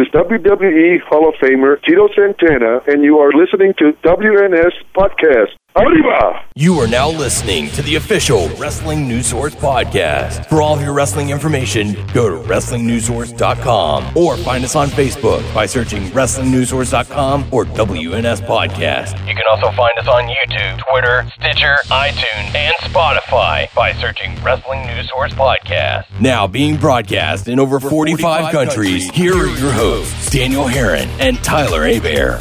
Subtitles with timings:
[0.00, 5.52] is WWE Hall of Famer Tito Santana, and you are listening to WNS Podcast.
[5.76, 6.42] Arriba!
[6.56, 10.46] You are now listening to the official Wrestling News Source podcast.
[10.48, 15.66] For all of your wrestling information, go to WrestlingNewsSource.com or find us on Facebook by
[15.66, 19.16] searching WrestlingNewsSource.com or WNS Podcast.
[19.28, 24.84] You can also find us on YouTube, Twitter, Stitcher, iTunes, and Spotify by searching Wrestling
[24.86, 26.06] News Source Podcast.
[26.20, 31.82] Now being broadcast in over 45 countries, here are your hosts, Daniel Herron and Tyler
[31.86, 32.40] Abear.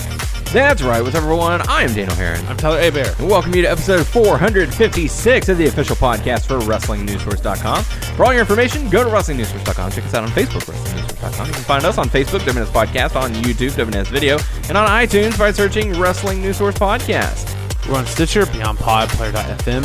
[0.51, 0.99] That's right.
[1.03, 1.61] What's up, everyone?
[1.69, 2.43] I am Daniel Herron.
[2.47, 3.13] I'm Tyler Abear.
[3.19, 7.83] And welcome you to episode 456 of the official podcast for WrestlingNewsSource.com.
[7.83, 9.91] For all your information, go to WrestlingNewsSource.com.
[9.91, 11.47] Check us out on Facebook, WrestlingNewsSource.com.
[11.47, 14.39] You can find us on Facebook, WNS Podcast, on YouTube, WNS Video,
[14.69, 17.55] and on iTunes by searching Wrestling News Source Podcast.
[17.87, 19.83] We're on Stitcher, Beyond Pod, Player.fm,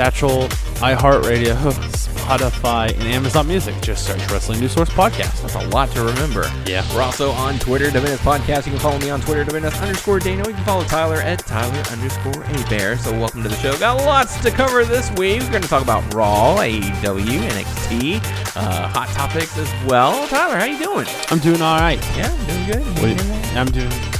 [0.00, 0.48] Satchel,
[0.80, 1.54] iHeartRadio,
[1.92, 3.78] Spotify, and Amazon Music.
[3.82, 5.42] Just search Wrestling News Source Podcast.
[5.42, 6.50] That's a lot to remember.
[6.64, 6.86] Yeah.
[6.94, 8.64] We're also on Twitter, WNS Podcast.
[8.64, 10.48] You can follow me on Twitter, WNS underscore Daniel.
[10.48, 12.96] You can follow Tyler at Tyler underscore A Bear.
[12.96, 13.76] So welcome to the show.
[13.76, 15.42] Got lots to cover this week.
[15.42, 20.26] We're going to talk about Raw, AEW, NXT, uh, hot topics as well.
[20.28, 21.06] Tyler, how you doing?
[21.28, 22.00] I'm doing all right.
[22.16, 23.02] Yeah, I'm doing good.
[23.02, 24.19] You- I'm doing, I'm doing good.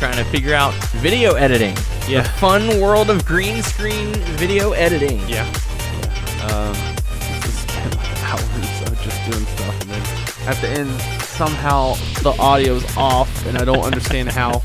[0.00, 1.76] Trying to figure out video editing.
[2.08, 2.22] Yeah.
[2.22, 5.18] The fun world of green screen video editing.
[5.28, 5.44] Yeah.
[5.44, 6.46] yeah.
[6.46, 12.34] Um, been like hours of just doing stuff, and then at the end, somehow the
[12.38, 14.62] audio's off, and I don't understand how.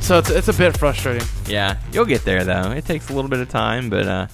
[0.00, 1.28] So it's, it's a bit frustrating.
[1.46, 2.70] Yeah, you'll get there though.
[2.70, 4.26] It takes a little bit of time, but uh,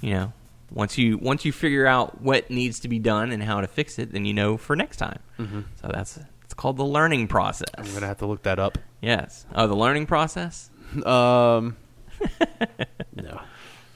[0.00, 0.32] you know,
[0.72, 4.00] once you once you figure out what needs to be done and how to fix
[4.00, 5.20] it, then you know for next time.
[5.38, 5.60] Mm-hmm.
[5.80, 7.68] So that's it's called the learning process.
[7.78, 8.78] I'm gonna have to look that up.
[9.04, 9.44] Yes.
[9.54, 10.70] Oh, the learning process.
[11.04, 11.76] Um,
[13.14, 13.40] no.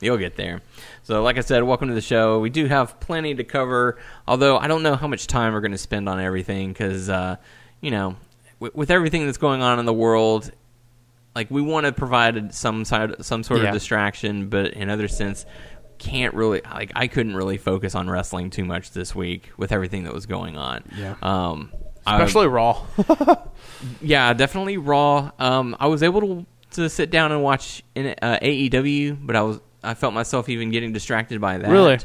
[0.00, 0.62] You'll get there.
[1.02, 2.38] So, like I said, welcome to the show.
[2.38, 3.98] We do have plenty to cover,
[4.28, 7.36] although I don't know how much time we're going to spend on everything because, uh,
[7.80, 8.16] you know,
[8.60, 10.52] with, with everything that's going on in the world,
[11.34, 13.68] like we want to provide some side, some sort Yeah.
[13.68, 15.46] of distraction, but in other sense,
[15.98, 20.04] can't really like I couldn't really focus on wrestling too much this week with everything
[20.04, 20.84] that was going on.
[20.96, 21.16] Yeah.
[21.22, 21.72] Um,
[22.06, 22.84] I- Especially Raw.
[24.00, 25.30] yeah, definitely Raw.
[25.38, 29.42] Um, I was able to to sit down and watch in, uh, AEW, but I
[29.42, 31.70] was I felt myself even getting distracted by that.
[31.70, 31.98] Really?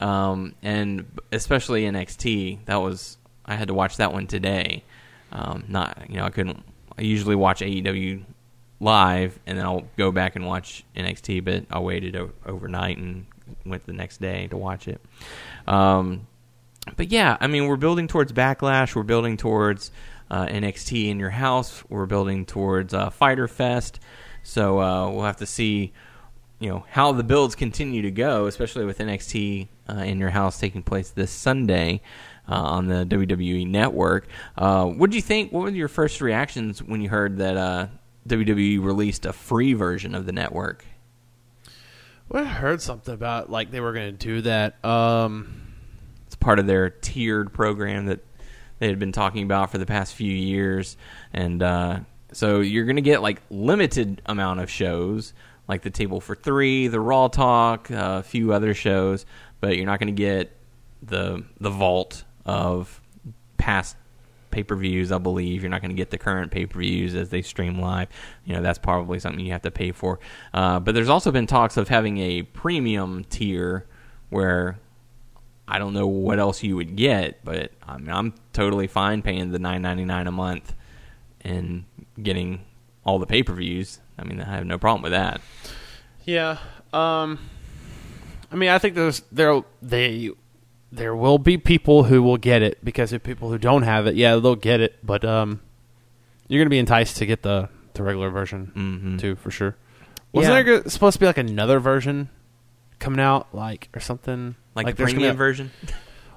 [0.00, 4.84] Um, and especially NXT, that was I had to watch that one today.
[5.32, 6.62] Um, not you know I couldn't.
[6.96, 8.24] I usually watch AEW
[8.80, 13.26] live and then I'll go back and watch NXT, but I waited o- overnight and
[13.66, 15.00] went the next day to watch it.
[15.66, 16.26] Um,
[16.96, 18.94] but yeah, I mean, we're building towards Backlash.
[18.94, 19.90] We're building towards
[20.30, 21.82] uh, NXT in your house.
[21.88, 24.00] We're building towards uh, Fyter Fest.
[24.42, 25.92] So uh, we'll have to see,
[26.58, 30.58] you know, how the builds continue to go, especially with NXT uh, in your house
[30.58, 32.00] taking place this Sunday
[32.48, 34.26] uh, on the WWE Network.
[34.56, 35.52] Uh, what did you think?
[35.52, 37.90] What were your first reactions when you heard that
[38.26, 40.84] WWE released a free version of the network?
[42.28, 44.82] Well, I heard something about like they were going to do that.
[44.84, 45.67] Um,
[46.40, 48.20] part of their tiered program that
[48.78, 50.96] they had been talking about for the past few years,
[51.32, 52.00] and uh,
[52.32, 55.32] so you're going to get like limited amount of shows,
[55.66, 59.26] like the Table for Three, the Raw Talk, uh, a few other shows,
[59.60, 60.52] but you're not going to get
[61.02, 63.00] the the vault of
[63.56, 63.96] past
[64.50, 65.12] pay per views.
[65.12, 67.80] I believe you're not going to get the current pay per views as they stream
[67.80, 68.08] live.
[68.44, 70.18] You know that's probably something you have to pay for.
[70.52, 73.86] Uh, but there's also been talks of having a premium tier
[74.30, 74.78] where
[75.70, 79.50] I don't know what else you would get, but I mean, I'm totally fine paying
[79.52, 80.72] the nine ninety nine a month
[81.42, 81.84] and
[82.22, 82.62] getting
[83.04, 84.00] all the pay per views.
[84.18, 85.40] I mean, I have no problem with that.
[86.24, 86.58] yeah.
[86.92, 87.38] Um,
[88.50, 90.30] I mean, I think there's there they
[90.90, 94.14] there will be people who will get it because if people who don't have it.
[94.14, 95.60] Yeah, they'll get it, but um,
[96.48, 99.20] you're gonna be enticed to get the the regular version Mhm.
[99.20, 99.76] too for sure.
[100.32, 100.62] Wasn't Yeah.
[100.62, 102.30] there supposed to be like another version
[102.98, 105.70] coming out, like or something Like, the there's gonna premium version,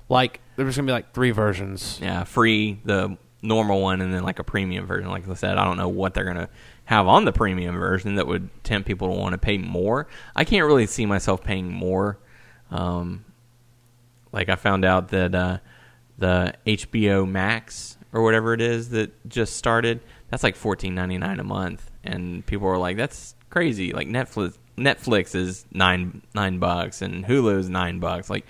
[0.09, 1.99] Like there was gonna be like three versions.
[2.01, 5.09] yeah, free the normal one, and then like a premium version.
[5.09, 6.49] Like I said, I don't know what they're gonna
[6.85, 10.07] have on the premium version that would tempt people to want to pay more.
[10.35, 12.17] I can't really see myself paying more.
[12.69, 13.25] Um,
[14.31, 15.57] like I found out that uh,
[16.17, 21.39] the HBO Max or whatever it is that just started, that's like fourteen ninety nine
[21.39, 27.01] a month, and people were like, "That's crazy!" Like Netflix, Netflix is nine nine bucks,
[27.01, 28.29] and Hulu is nine bucks.
[28.29, 28.45] Like,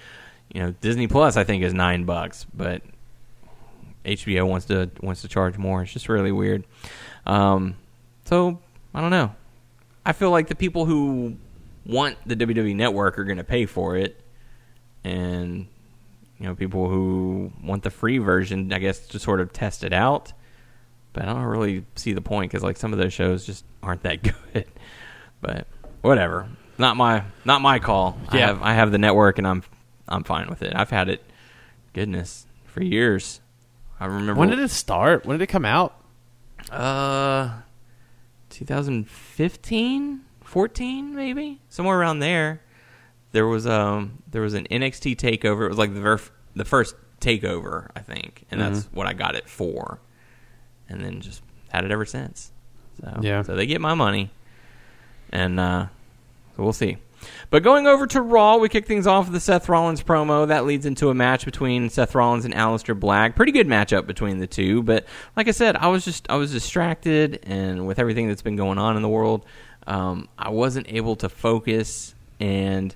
[0.53, 2.81] you know, Disney Plus I think is nine bucks, but
[4.05, 5.83] HBO wants to wants to charge more.
[5.83, 6.63] It's just really weird.
[7.25, 7.75] Um,
[8.25, 8.59] so
[8.93, 9.35] I don't know.
[10.05, 11.37] I feel like the people who
[11.85, 14.19] want the WWE Network are going to pay for it,
[15.03, 15.67] and
[16.39, 19.93] you know people who want the free version, I guess, to sort of test it
[19.93, 20.33] out.
[21.13, 24.03] But I don't really see the point because like some of those shows just aren't
[24.03, 24.23] that
[24.53, 24.65] good.
[25.41, 25.67] but
[26.01, 28.17] whatever, not my not my call.
[28.29, 28.47] I Yeah.
[28.47, 29.63] have I have the network and I'm
[30.07, 30.73] I'm fine with it.
[30.75, 31.23] I've had it,
[31.93, 33.39] goodness, for years.
[33.99, 35.25] I remember When did it start?
[35.25, 35.95] When did it come out?
[36.71, 37.49] uh,
[38.49, 42.61] 2015, 14, maybe somewhere around there.
[43.31, 45.65] There was um there was an NXT takeover.
[45.65, 46.19] It was like the ver-
[46.55, 49.99] the first takeover, I think, and that's what I got it for.
[50.89, 52.51] And then just had it ever since.
[52.99, 53.41] So Yeah.
[53.43, 54.31] so they get my money,
[55.31, 55.87] and uh,
[56.57, 56.97] we'll see.
[57.49, 60.47] But going over to Raw, we kick things off with the Seth Rollins promo.
[60.47, 63.35] That leads into a match between Seth Rollins and Aleister Black.
[63.35, 64.81] Pretty good matchup between the two.
[64.81, 65.05] But
[65.35, 68.77] like I said, I was just I was distracted, and with everything that's been going
[68.77, 69.45] on in the world,
[69.87, 72.15] um, I wasn't able to focus.
[72.39, 72.95] And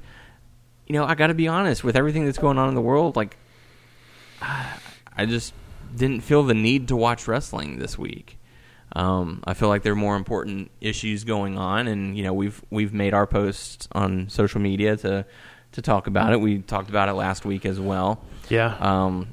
[0.87, 3.15] you know, I got to be honest with everything that's going on in the world.
[3.15, 3.37] Like,
[4.41, 5.53] I just
[5.95, 8.37] didn't feel the need to watch wrestling this week.
[8.95, 12.63] Um, I feel like there are more important issues going on, and you know we've
[12.69, 15.25] we've made our posts on social media to
[15.73, 16.39] to talk about it.
[16.39, 18.23] We talked about it last week as well.
[18.49, 18.75] Yeah.
[18.79, 19.27] Um,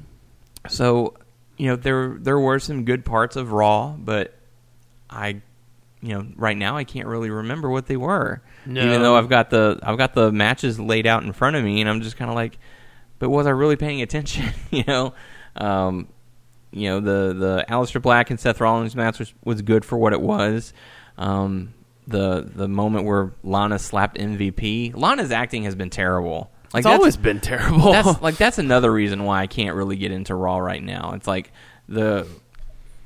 [0.67, 1.15] so
[1.57, 4.33] you know there there were some good parts of Raw, but
[5.09, 5.41] I
[6.01, 8.41] you know right now I can't really remember what they were.
[8.65, 8.83] No.
[8.85, 11.79] Even though I've got the I've got the matches laid out in front of me,
[11.79, 12.59] and I'm just kind of like,
[13.19, 14.51] but was I really paying attention?
[14.71, 15.13] you know.
[15.55, 16.07] Um,
[16.73, 20.11] you know the the Aleister Black and Seth Rollins match was, was good for what
[20.13, 20.73] it was.
[21.17, 21.73] Um,
[22.07, 26.51] the the moment where Lana slapped MVP, Lana's acting has been terrible.
[26.73, 27.91] Like it's that's- always been terrible.
[27.91, 31.13] that's like that's another reason why I can't really get into Raw right now.
[31.15, 31.51] It's like
[31.87, 32.27] the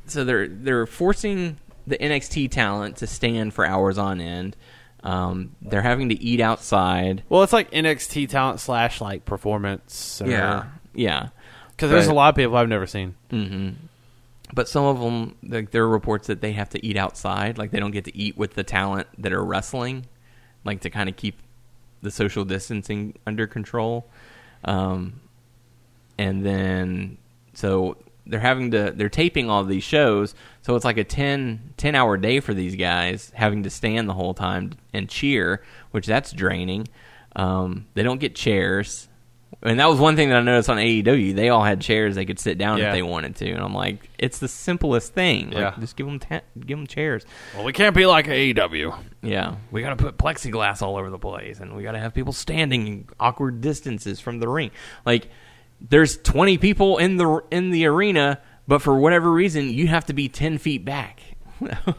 [0.08, 4.56] so they're they're forcing the NXT talent to stand for hours on end.
[5.04, 7.24] Um, they're having to eat outside.
[7.30, 10.22] well, it's like NXT talent slash like performance.
[10.26, 10.66] Yeah.
[10.94, 11.30] Yeah.
[11.78, 13.16] Because there's a lot of people I've never seen.
[13.30, 13.70] hmm
[14.54, 17.70] But some of them, like there are reports that they have to eat outside, like
[17.72, 20.08] they don't get to eat with the talent that are wrestling,
[20.66, 21.40] like to kind of keep
[22.02, 24.08] the social distancing under control.
[24.66, 25.22] Um,
[26.18, 27.18] and then
[27.54, 30.34] so they're having to they're taping all these shows,
[30.64, 34.14] so it's like a 10, 10 hour day for these guys having to stand the
[34.14, 36.88] whole time and cheer, which that's draining.
[37.36, 39.08] Um, they don't get chairs.
[39.64, 41.34] And that was one thing that I noticed on AEW.
[41.36, 42.88] They all had chairs they could sit down Yeah.
[42.90, 45.48] if they wanted to, and I'm like, it's the simplest thing.
[45.48, 45.74] Like, Yeah.
[45.80, 47.26] just give them ta- give them chairs.
[47.56, 48.94] Well, we can't be like AEW.
[49.24, 52.14] Yeah, we got to put plexiglass all over the place, and we got to have
[52.14, 54.70] people standing in awkward distances from the ring.
[55.06, 55.30] Like,
[55.82, 60.14] there's 20 people in the in the arena, but for whatever reason, you have to
[60.14, 61.20] be 10 feet back.
[61.62, 61.96] so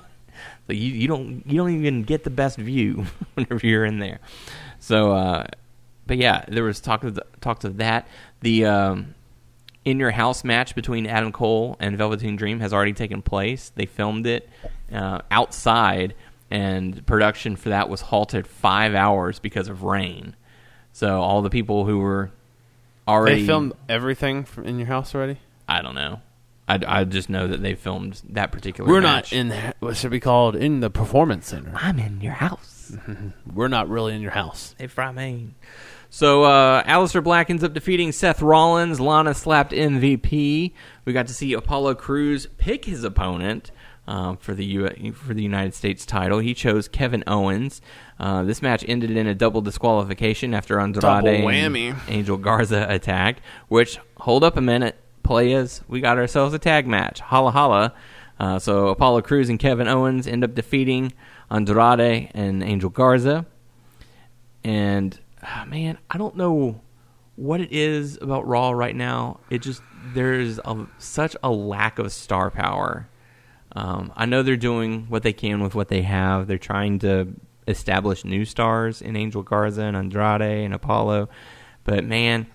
[0.69, 4.21] you you don't you don't even get the best view whenever you're in there.
[4.81, 5.47] So, uh,
[6.09, 8.09] but yeah, there was talk of the, talks of that.
[8.41, 9.15] The um,
[9.85, 13.71] in your house match between Adam Cole and Velveteen Dream has already taken place.
[13.77, 14.49] They filmed it
[14.93, 16.15] uh, outside,
[16.51, 20.35] and production for that was halted five hours because of rain.
[20.93, 22.31] So all the people who were
[23.07, 25.39] already They filmed everything from in your house already.
[25.69, 26.23] I don't know.
[26.67, 28.91] I, I just know that they filmed that particular.
[28.91, 29.33] We're match.
[29.33, 31.73] not in the, what should be called in the performance center.
[31.75, 32.97] I'm in your house.
[33.55, 34.75] We're not really in your house.
[34.79, 35.55] If I mean.
[36.11, 38.99] So uh, Aleister Black ends up defeating Seth Rollins.
[39.01, 40.73] Lana slapped MVP.
[41.05, 43.71] We got to see Apollo Crews pick his opponent
[44.07, 46.39] um, for the U- for the United States title.
[46.39, 47.83] He chose Kevin Owens.
[48.19, 51.03] Uh, this match ended in a double disqualification after Andrade
[51.37, 51.45] and.
[52.09, 53.43] Angel Garza attacked.
[53.69, 57.21] Which hold up a minute, players, we got ourselves a tag match.
[57.21, 57.93] Holla holla.
[58.41, 61.13] Uh, so Apollo Crews and Kevin Owens end up defeating
[61.51, 63.45] Andrade and Angel Garza
[64.65, 66.81] and ah, man, I don't know
[67.37, 69.41] what it is about Raw right now.
[69.51, 69.83] It just
[70.15, 73.09] there's a, such a lack of star power.
[73.73, 76.47] Um, I know they're doing what they can with what they have.
[76.47, 77.29] They're trying to
[77.67, 81.29] establish new stars in Angel Garza and Andrade and Apollo,
[81.85, 82.47] but man,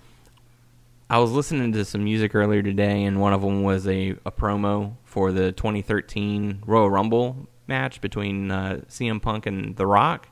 [1.09, 4.31] I was listening to some music earlier today, and one of them was a, a
[4.31, 10.27] promo for the 2013 Royal Rumble match between uh, CM Punk and The Rock.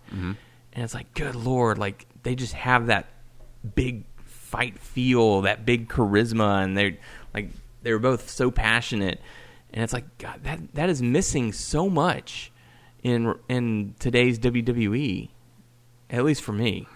[0.73, 3.07] And it's like, good lord, like they just have that
[3.75, 6.97] big fight feel, that big charisma, and they're
[7.33, 7.49] like
[7.83, 9.19] they were both so passionate.
[9.73, 12.51] And it's like, God, that that is missing so much
[13.03, 15.29] in in today's WWE,
[16.09, 16.87] at least for me.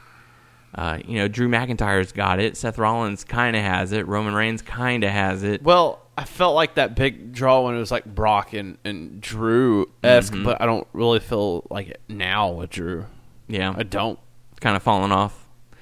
[0.74, 2.58] Uh, you know, Drew McIntyre's got it.
[2.58, 4.06] Seth Rollins kind of has it.
[4.08, 5.64] Roman Reigns kind of has it.
[5.64, 9.90] Well, I felt like that big draw when it was like Brock and, and Drew
[10.04, 13.06] esque, but I don't really feel like it now with Drew.
[13.48, 14.20] Yeah, I don't.
[14.62, 15.42] Kind of fallen off.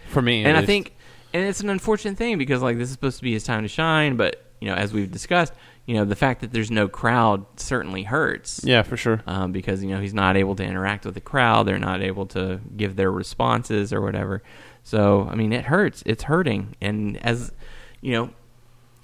[0.09, 0.67] For me, and I least.
[0.67, 0.93] think
[1.33, 3.67] and it's an unfortunate thing because like this is supposed to be his time to
[3.67, 5.51] shine, but you know, as we've discussed,
[5.85, 8.61] you know, the fact that there's no crowd certainly hurts.
[8.63, 9.21] Yeah, for sure.
[9.27, 12.27] Um, because you know he's not able to interact with the crowd, they're not able
[12.27, 14.43] to give their responses or whatever.
[14.83, 16.03] So I mean, it hurts.
[16.05, 17.51] It's hurting, and as
[17.99, 18.29] you know,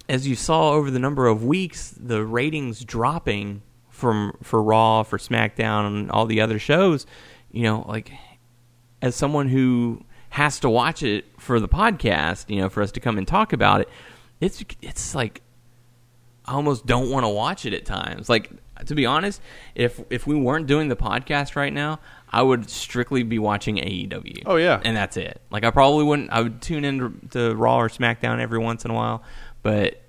[0.08, 5.18] as you saw over the number of weeks, the ratings dropping from for Raw, for
[5.18, 7.06] SmackDown, and all the other shows.
[7.52, 8.12] You know, like
[9.02, 13.00] as someone who has to watch it for the podcast, you know, for us to
[13.00, 13.88] come and talk about it,
[14.40, 15.42] it's it's like
[16.46, 18.28] I almost don't want to watch it at times.
[18.28, 18.50] Like
[18.86, 19.40] to be honest,
[19.74, 24.42] if if we weren't doing the podcast right now, I would strictly be watching AEW.
[24.46, 24.80] Oh, yeah.
[24.84, 25.40] and that's it.
[25.50, 26.30] Like I probably wouldn't.
[26.30, 29.22] I would tune in to Raw or SmackDown every once in a while,
[29.62, 30.00] but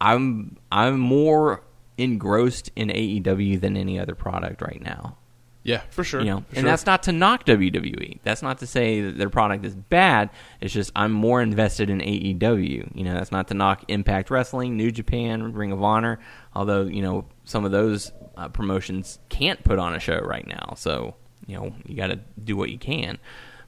[0.00, 1.62] I'm I'm more
[1.96, 5.16] engrossed in AEW than any other product right now.
[5.64, 6.20] Yeah, for sure.
[6.20, 6.64] You know, For and sure.
[6.64, 8.20] that's not to knock WWE.
[8.22, 10.28] That's not to say that their product is bad.
[10.60, 12.94] It's just I'm more invested in AEW.
[12.94, 16.20] You know, that's not to knock Impact Wrestling, New Japan, Ring of Honor.
[16.54, 20.74] Although you know some of those uh, promotions can't put on a show right now,
[20.76, 21.14] so
[21.46, 23.18] you know you got to do what you can.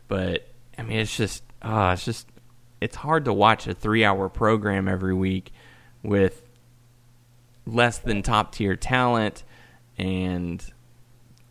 [0.07, 0.47] But
[0.79, 2.29] I mean, it's just, uh, it's just,
[2.81, 5.53] it's hard to watch a three-hour program every week
[6.03, 6.43] with
[7.67, 9.43] less than top tier talent
[9.99, 10.65] and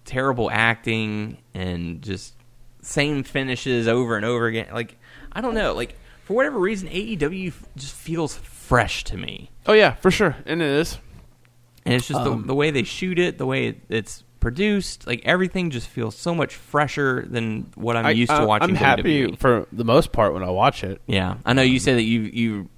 [0.06, 2.34] terrible acting and just
[2.82, 4.68] same finishes over and over again.
[4.72, 4.98] Like
[5.32, 9.94] I don't know, like for whatever reason, AEW just feels fresh to me, oh yeah,
[9.96, 10.98] for sure, and it is.
[11.86, 15.06] and it's just Um, the, the way they shoot it, the way it, it's produced,
[15.08, 18.70] like everything just feels so much fresher than what I'm I- used to I- watching.
[18.72, 21.02] I'm happy for the most part when I watch it.
[21.06, 22.70] Yeah, I know you say that you you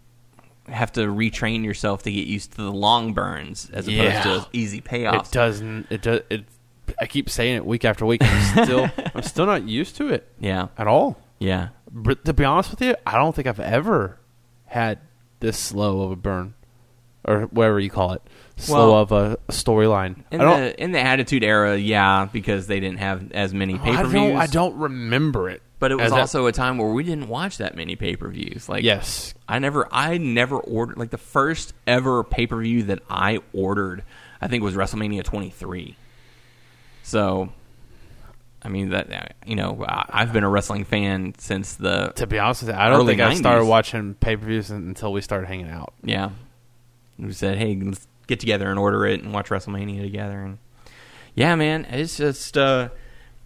[0.67, 4.23] have to retrain yourself to get used to the long burns as opposed Yeah.
[4.23, 5.27] to easy payoffs.
[5.27, 5.87] It doesn't.
[5.89, 6.21] It does.
[6.29, 6.43] It.
[6.99, 8.21] I keep saying it week after week.
[8.23, 8.89] I'm still.
[9.15, 11.19] I'm still not used to it Yeah, at all.
[11.39, 11.69] yeah.
[11.91, 14.17] But to be honest with you, I don't think I've ever
[14.65, 14.99] had
[15.39, 16.53] this slow of a burn,
[17.25, 18.21] or whatever you call it,
[18.57, 20.23] slow Well, of a storyline.
[20.31, 24.01] I In in the Attitude Era, yeah, because they didn't have as many pay I
[24.03, 24.35] per views.
[24.39, 25.61] I don't remember it.
[25.79, 28.15] But it was as that- also a time where we didn't watch that many pay
[28.15, 28.67] per views.
[28.67, 29.33] Like yes.
[29.47, 34.03] I never I never ordered like the first ever pay per view that I ordered,
[34.41, 35.95] I think was WrestleMania 23.
[37.07, 37.47] So,
[38.61, 42.37] I mean that you know I- I've been a wrestling fan since the To be
[42.37, 45.47] honest with you, I don't think I started watching pay per views until we started
[45.47, 45.93] hanging out.
[46.03, 46.31] Yeah.
[47.17, 50.41] We said, hey, let's get together and order it and watch WrestleMania together.
[50.41, 50.57] And
[51.33, 52.89] yeah, man, it's just uh,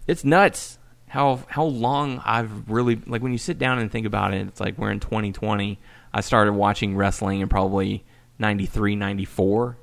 [0.08, 0.78] it's nuts
[1.08, 4.46] how how long I've really like when you sit down and think about it.
[4.48, 5.78] It's like we're in 2020.
[6.12, 8.02] I started watching wrestling in probably
[8.40, 9.76] 93, 94,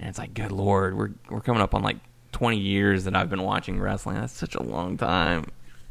[0.00, 1.98] and it's like, good lord, we're we're coming up on like
[2.32, 4.16] 20 years that I've been watching wrestling.
[4.16, 5.46] That's such a long time.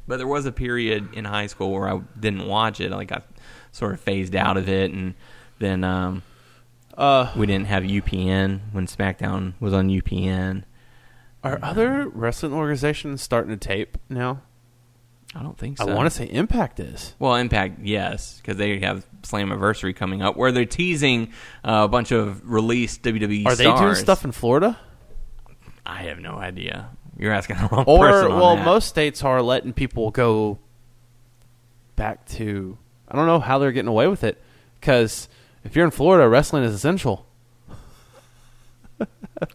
[0.07, 2.91] But there was a period in high school where I didn't watch it.
[2.91, 3.21] Like I
[3.71, 5.13] sort of phased out of it, and
[5.59, 6.23] then um,
[6.97, 10.63] Uh, we didn't have UPN when SmackDown was on UPN.
[11.43, 14.41] are other wrestling organizations starting to tape now?
[15.35, 15.87] I don't think so.
[15.87, 17.13] I want to say Impact is.
[17.19, 21.31] Well, Impact, yes, because they have Slammiversary coming up, where they're teasing
[21.63, 24.79] uh, a bunch of released WWE Are they doing stuff in Florida?
[25.89, 26.89] I have no idea.
[27.17, 28.31] You're asking the wrong Or person.
[28.31, 28.65] on well, that.
[28.65, 30.59] most states are letting people go
[31.95, 32.77] back to.
[33.07, 34.41] I don't know how they're getting away with it
[34.79, 35.27] because
[35.63, 37.25] if you're in Florida, wrestling is essential.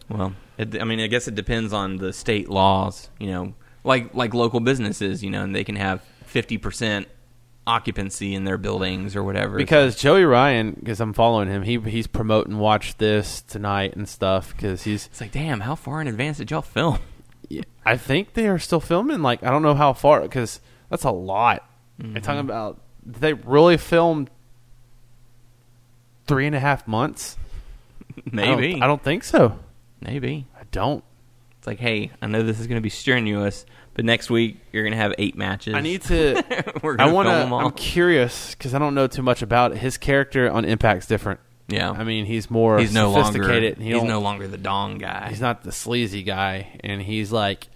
[0.09, 3.09] Well, it, I mean, I guess it depends on the state laws.
[3.19, 7.07] You know, like like local businesses, you know, and they can have fifty percent
[7.67, 9.57] occupancy in their buildings or whatever.
[9.57, 14.55] Because Joey Ryan, because I'm following him, he he's promoting Watch This tonight and stuff
[14.55, 15.07] because he's.
[15.07, 16.99] it's like, damn, how far in advance did y'all film?
[17.85, 19.21] I think they are still filming.
[19.21, 21.67] Like I don't know how far because that's a lot.
[21.97, 22.49] They're talking mm-hmm.
[22.49, 24.29] about did they really filmed
[26.25, 27.37] three and a half months.
[28.17, 29.59] I don't- Maybe, I don't think so.
[30.01, 30.47] maybe.
[30.59, 31.03] I don't.
[31.57, 33.65] It's like, hey, I know this is going to be strenuous,
[33.95, 35.73] but next week you're going to have eight matches.
[35.73, 36.43] I need to.
[36.83, 37.31] We're I going to want to.
[37.31, 37.65] film them all.
[37.65, 39.79] I'm curious because I don't know too much about it.
[39.79, 41.39] his character on Impact's different.
[41.67, 43.77] yeah, I mean, he's more he's no longer sophisticated.
[43.79, 45.27] He he's don't- no longer the dong guy.
[45.29, 47.67] He's not the sleazy guy, and he's like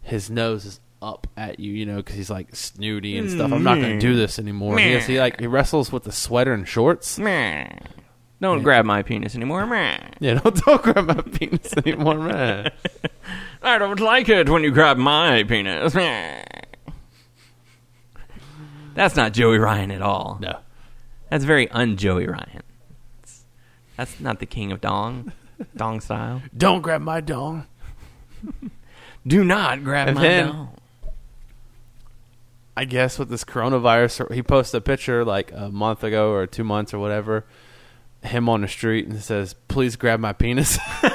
[0.00, 3.52] his nose is up at you, you know, because he's like snooty and stuff.
[3.52, 4.78] I'm not going to do this anymore.
[4.78, 7.18] He like he wrestles with the sweater and shorts.
[7.18, 7.68] Meh.
[8.44, 9.64] Don't grab my penis anymore.
[10.20, 12.70] Yeah, don't talk grab my penis anymore, man.
[13.62, 15.94] I don't like it when you grab my penis.
[18.94, 20.36] That's not Joey Ryan at all.
[20.42, 20.58] No,
[21.30, 22.62] That's very un-Joey Ryan.
[23.22, 23.44] It's-
[23.96, 25.32] That's not the king of dong,
[25.76, 26.42] dong style.
[26.56, 27.66] don't grab my dong.
[29.26, 30.68] Do not grab And my then- dong.
[32.76, 36.64] I guess with this coronavirus, he posted a picture like a month ago or two
[36.64, 37.44] months or whatever,
[38.24, 40.78] him on the street and says, "Please grab my penis."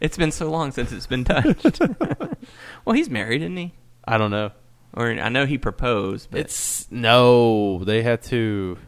[0.00, 1.80] It's been so long since it's been touched.
[2.84, 3.72] well, he's married, isn't he?
[4.04, 4.50] I don't know.
[4.92, 8.78] Or I know he proposed, but It's no, they had to.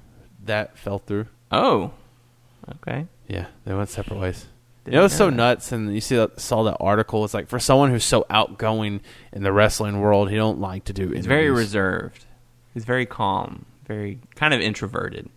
[0.44, 1.26] That fell through.
[1.50, 1.92] oh,
[2.76, 3.06] okay.
[3.26, 4.46] Yeah, they went separate ways.
[4.84, 5.36] Didn't you know, it's so that.
[5.36, 7.24] nuts, and you see that, saw that article.
[7.24, 9.00] It's like for someone who's so outgoing
[9.32, 11.08] in the wrestling world, he don't like to do.
[11.10, 12.24] He's very reserved.
[12.72, 15.28] He's very calm, very kind of introverted.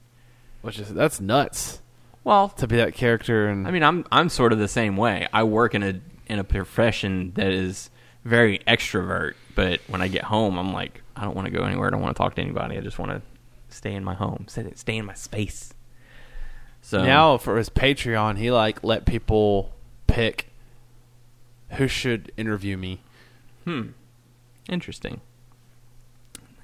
[0.62, 1.82] Which is that's nuts
[2.24, 3.48] Well, to be that character.
[3.48, 5.28] And I mean, I'm I'm sort of the same way.
[5.34, 7.90] I work in a in a profession that is
[8.24, 11.88] very extrovert, but when I get home, I'm like, I don't want to go anywhere.
[11.88, 12.78] I don't want to talk to anybody.
[12.78, 13.22] I just want to
[13.70, 15.74] stay in my home, stay, stay in my space.
[16.82, 19.74] So now for his Patreon, he like let people
[20.08, 20.48] pick
[21.72, 23.02] who should interview me.
[23.66, 23.90] Hmm.
[24.70, 25.22] Interesting.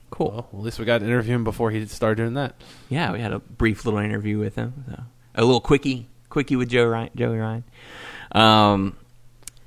[0.09, 0.47] Cool.
[0.51, 2.55] Well, at least we got to interview him before he started doing that.
[2.89, 4.85] yeah, we had a brief little interview with him.
[4.87, 5.03] So.
[5.35, 7.63] A little quickie, quickie with Joe Ryan, Joey Ryan.
[8.31, 8.97] Um,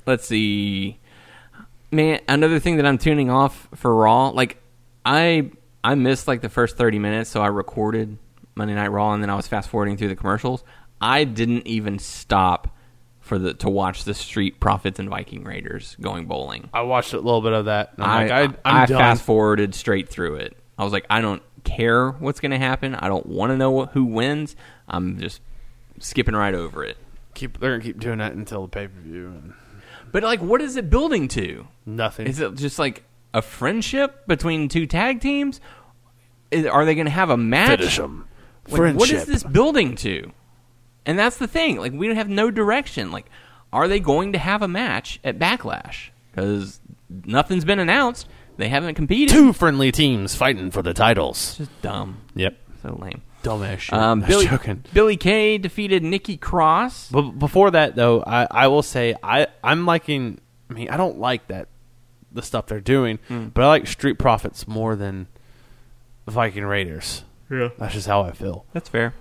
[0.06, 0.99] let's see,
[1.90, 2.20] man.
[2.28, 4.56] Another thing that I'm tuning off for Raw, like
[5.04, 5.50] I
[5.85, 8.18] I missed like the first 30 minutes, so I recorded
[8.54, 10.64] Monday Night Raw, and then I was fast forwarding through the commercials.
[11.00, 12.76] I didn't even stop
[13.30, 16.68] for the to watch the Street Profits and Viking Raiders going bowling.
[16.75, 17.92] I watched a little bit of that.
[17.96, 20.56] I, like, I, I fast forwarded straight through it.
[20.76, 22.96] I was like, I don't care what's going to happen.
[22.96, 24.56] I don't want to know who wins.
[24.88, 25.40] I'm just
[26.00, 26.96] skipping right over it.
[27.34, 29.54] Keep they're gonna keep doing that until the pay per view and
[30.10, 31.68] But like, what is it building to?
[31.87, 32.26] nothing.
[32.26, 35.60] Is it just like a friendship between two tag teams?
[36.50, 37.78] Is, are they going to have a match?
[37.78, 38.26] Finish 'em.
[38.68, 40.32] Like, what is this building to?
[41.07, 41.78] And that's the thing.
[41.78, 43.11] Like, we have no direction.
[43.11, 43.26] Like,
[43.73, 46.11] are they going to have a match at Backlash?
[46.30, 46.80] Because
[47.25, 48.28] nothing's been announced.
[48.57, 49.30] They haven't competed.
[49.35, 51.57] Two friendly teams fighting for the titles.
[51.57, 52.19] Just dumb.
[52.35, 52.57] Yep.
[52.83, 53.23] So lame.
[53.42, 53.95] Dumbass shit.
[53.95, 54.85] Um, Billy, joking.
[54.92, 57.11] Billie Kay defeated Nikki Cross.
[57.11, 60.40] But before that, though, I, I will say I I'm liking.
[60.69, 61.69] I mean, I don't like that
[62.32, 65.26] the stuff they're doing, but I like Street Profits more than
[66.28, 67.25] Viking Raiders.
[67.50, 67.71] Yeah.
[67.78, 68.67] That's just how I feel.
[68.73, 69.15] That's fair.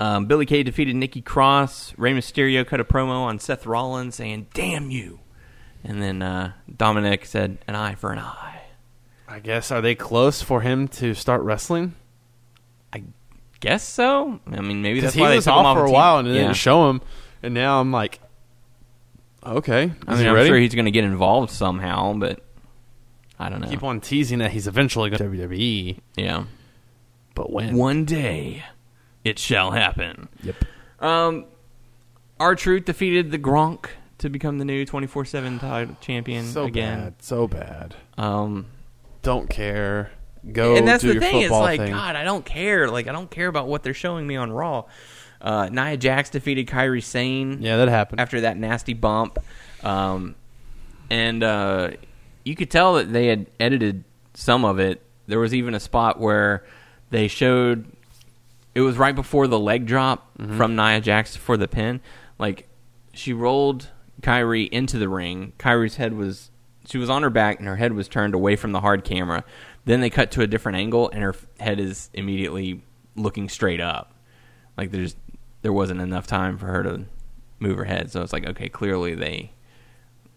[0.00, 1.92] Um, Billie Kay defeated Nikki Cross.
[1.98, 5.20] Rey Mysterio cut a promo on Seth Rollins saying, damn you.
[5.84, 8.62] And then uh, Dominik said, an eye for an eye.
[9.28, 11.94] I guess are they close for him to start wrestling?
[12.94, 13.04] I
[13.60, 14.40] guess so.
[14.50, 16.32] I mean, maybe that's he why they took off off for a while and they
[16.32, 16.42] yeah.
[16.44, 17.00] didn't show him,
[17.42, 18.20] and now I'm like,
[19.46, 20.48] okay, I mean, I'm ready?
[20.48, 22.40] sure he's going to get involved somehow, but
[23.38, 23.68] I don't know.
[23.68, 26.44] keep on teasing that he's eventually going to WWE, Yeah.
[27.34, 27.76] but when?
[27.76, 28.64] One day,
[29.24, 30.28] it shall happen.
[30.42, 30.56] Yep.
[31.00, 31.44] Um,
[32.38, 33.86] R-Truth defeated the Gronk
[34.18, 37.00] to become the new 24 7 title champion So again.
[37.00, 37.94] bad, so bad.
[38.18, 38.66] Um,
[39.22, 40.10] Don't care.
[40.52, 41.42] Go and that's the thing.
[41.42, 41.92] It's like, thing.
[41.92, 42.88] God, I don't care.
[42.90, 44.84] Like, I don't care about what they're showing me on Raw.
[45.40, 48.20] Uh, Nia Jax defeated Kairi Sane Yeah, that happened.
[48.20, 49.38] after that nasty bump.
[49.82, 50.34] Um,
[51.10, 51.90] and uh,
[52.44, 54.04] you could tell that they had edited
[54.34, 55.02] some of it.
[55.26, 56.64] There was even a spot where
[57.10, 57.90] they showed
[58.74, 60.56] it was right before the leg drop Mm-hmm.
[60.56, 62.00] from Nia Jax for the pin.
[62.38, 62.66] Like
[63.12, 63.88] she rolled
[64.22, 65.52] Kairi into the ring.
[65.58, 66.50] Kairi's head was
[66.86, 69.44] she was on her back and her head was turned away from the hard camera.
[69.84, 72.82] Then they cut to a different angle and her head is immediately
[73.16, 74.14] looking straight up.
[74.78, 75.14] Like there's
[75.62, 77.04] there wasn't enough time for her to
[77.58, 78.10] move her head.
[78.10, 79.52] So it's like okay, clearly they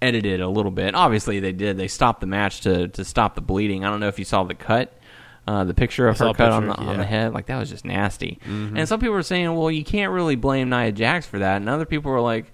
[0.01, 0.95] edited a little bit.
[0.95, 1.77] Obviously they did.
[1.77, 3.85] They stopped the match to to stop the bleeding.
[3.85, 4.97] I don't know if you saw the cut.
[5.45, 7.69] Uh, the picture of her cut on the, picture, on the head, like that was
[7.69, 8.39] just nasty.
[8.45, 11.67] And some people were saying, "Well, you can't really blame Nia Jax for that," and
[11.67, 12.51] other people were like,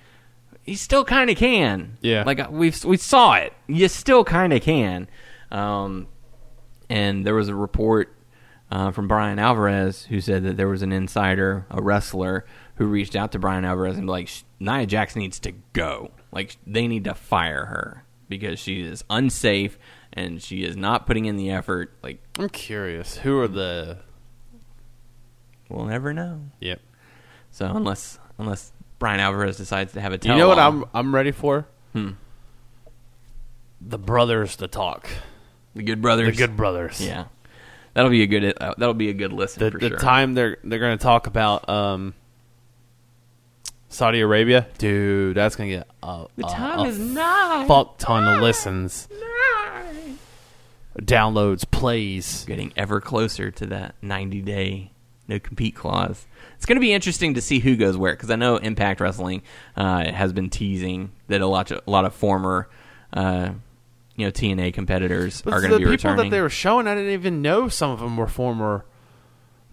[0.66, 2.24] "You still kind of can." Yeah.
[2.26, 3.54] like we we saw it.
[3.68, 5.08] You still kind of can.
[5.52, 6.08] Um,
[6.90, 8.16] and there was a report
[8.72, 13.16] uh, from Bryan Alvarez who said that there was an insider, a wrestler, who reached
[13.16, 16.12] out to Bryan Alvarez and be like, Nia Jax needs to go.
[16.32, 19.78] Like they need to fire her because she is unsafe
[20.14, 21.94] and she is not putting in the effort.
[22.04, 23.18] Like I'm curious.
[23.18, 23.98] Who are the?
[25.70, 26.42] we'll never know.
[26.60, 26.80] Yep.
[27.52, 31.32] So unless unless Bryan Alvarez decides to have a You know what I'm I'm ready
[31.32, 31.68] for?
[31.94, 32.12] Hmm.
[33.82, 35.08] The brothers to talk.
[35.76, 36.36] the Good Brothers.
[36.36, 37.00] The good brothers.
[37.00, 37.26] Yeah,
[37.94, 39.98] that'll be a good uh, that'll be a good listen The, for the sure.
[39.98, 42.14] time they're they're going to talk about um,
[43.88, 47.66] Saudi Arabia, dude, that's going to get a, the a- time a is nigh.
[47.68, 49.08] fuck ton of listens,
[51.02, 52.46] downloads, plays.
[52.46, 54.92] Getting ever closer to that 90 day
[55.30, 56.26] no compete clause.
[56.56, 59.44] It's going to be interesting to see who goes where because I know Impact Wrestling
[59.78, 62.68] uh, has been teasing that a lot of, a lot of former
[63.14, 63.52] uh,
[64.16, 66.18] you know TNA competitors But are going to be returning.
[66.18, 68.86] The people that they were showing, I didn't even know some of them were former.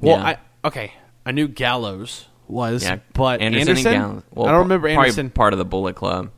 [0.00, 0.24] Well, Yeah.
[0.24, 0.92] I okay,
[1.24, 4.22] I knew Gallows was, yeah, but Anderson, Anderson, and Gallows.
[4.30, 5.30] Well, I don't remember probably Anderson.
[5.30, 6.30] part of the Bullet Club.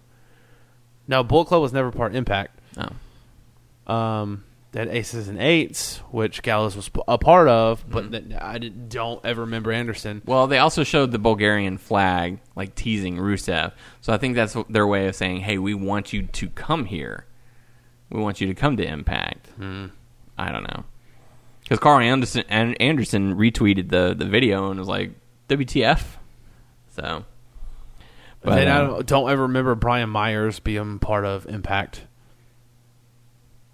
[1.07, 2.59] No, Bullet Club was never part of Impact.
[2.77, 3.92] Oh.
[3.92, 4.44] Um,
[4.75, 8.31] had Aces and Eights, which Gallows was a part of, but Mm-hmm.
[8.31, 10.21] that, I don't ever remember Anderson.
[10.27, 13.73] Well, they also showed the Bulgarian flag, like teasing Rusev.
[14.03, 17.25] So I think that's their way of saying, "Hey, we want you to come here.
[18.11, 19.87] We want you to come to Impact." Hmm.
[20.37, 20.85] I don't know,
[21.63, 25.13] because Karl Anderson and Anderson retweeted the the video and was like,
[25.49, 26.03] "WTF?"
[26.91, 27.25] So,
[28.43, 32.03] But then I um, don't, don't ever remember Brian Myers being part of Impact.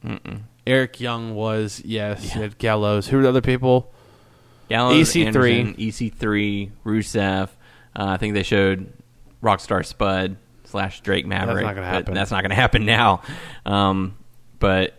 [0.04, 0.42] mm-mm.
[0.66, 2.24] Eric Young was yes.
[2.24, 2.34] Yeah.
[2.34, 3.06] You had Gallows.
[3.08, 3.92] Who were the other people?
[4.68, 5.26] Gallows, EC3.
[5.26, 7.48] Anderson, EC3, Rusev.
[7.96, 8.92] Uh, I think they showed
[9.42, 11.56] Rockstar Spud slash Drake Maverick.
[11.56, 12.14] That's not gonna happen.
[12.14, 13.22] That's not going to happen now.
[13.66, 14.16] Um,
[14.58, 14.94] but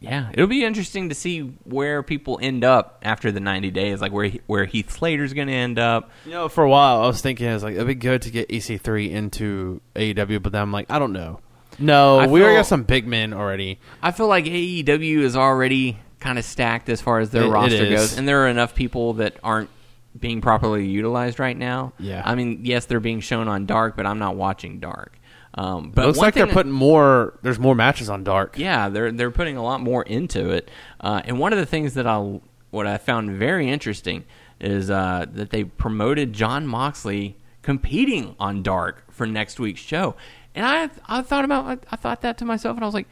[0.00, 4.12] yeah, it'll be interesting to see where people end up after the 90 days, like
[4.12, 6.10] where where Heath Slater's going to end up.
[6.24, 8.48] You know, for a while I was thinking it's like it'd be good to get
[8.48, 11.40] EC3 into AEW, but then I'm like, I don't know.
[11.80, 13.78] No, I we already feel- got some big men already.
[14.02, 17.50] I feel like AEW is already kind of stacked as far as their It- it
[17.50, 17.90] roster is.
[18.00, 19.70] goes, and there are enough people that aren't
[20.18, 21.92] being properly utilized right now.
[21.98, 22.22] Yeah.
[22.24, 25.14] I mean, yes, they're being shown on Dark, but I'm not watching Dark.
[25.54, 27.34] Um, but Looks one like they're thing- putting more.
[27.42, 28.58] There's more matches on Dark.
[28.58, 30.70] yeah, they're they're putting a lot more into it.
[31.00, 32.40] Uh, and one of the things that I
[32.70, 34.24] what I found very interesting
[34.60, 40.14] is uh, that they promoted Jon Moxley competing on Dark for next week's show.
[40.54, 43.08] And I I thought about I, I thought that to myself, and I was like,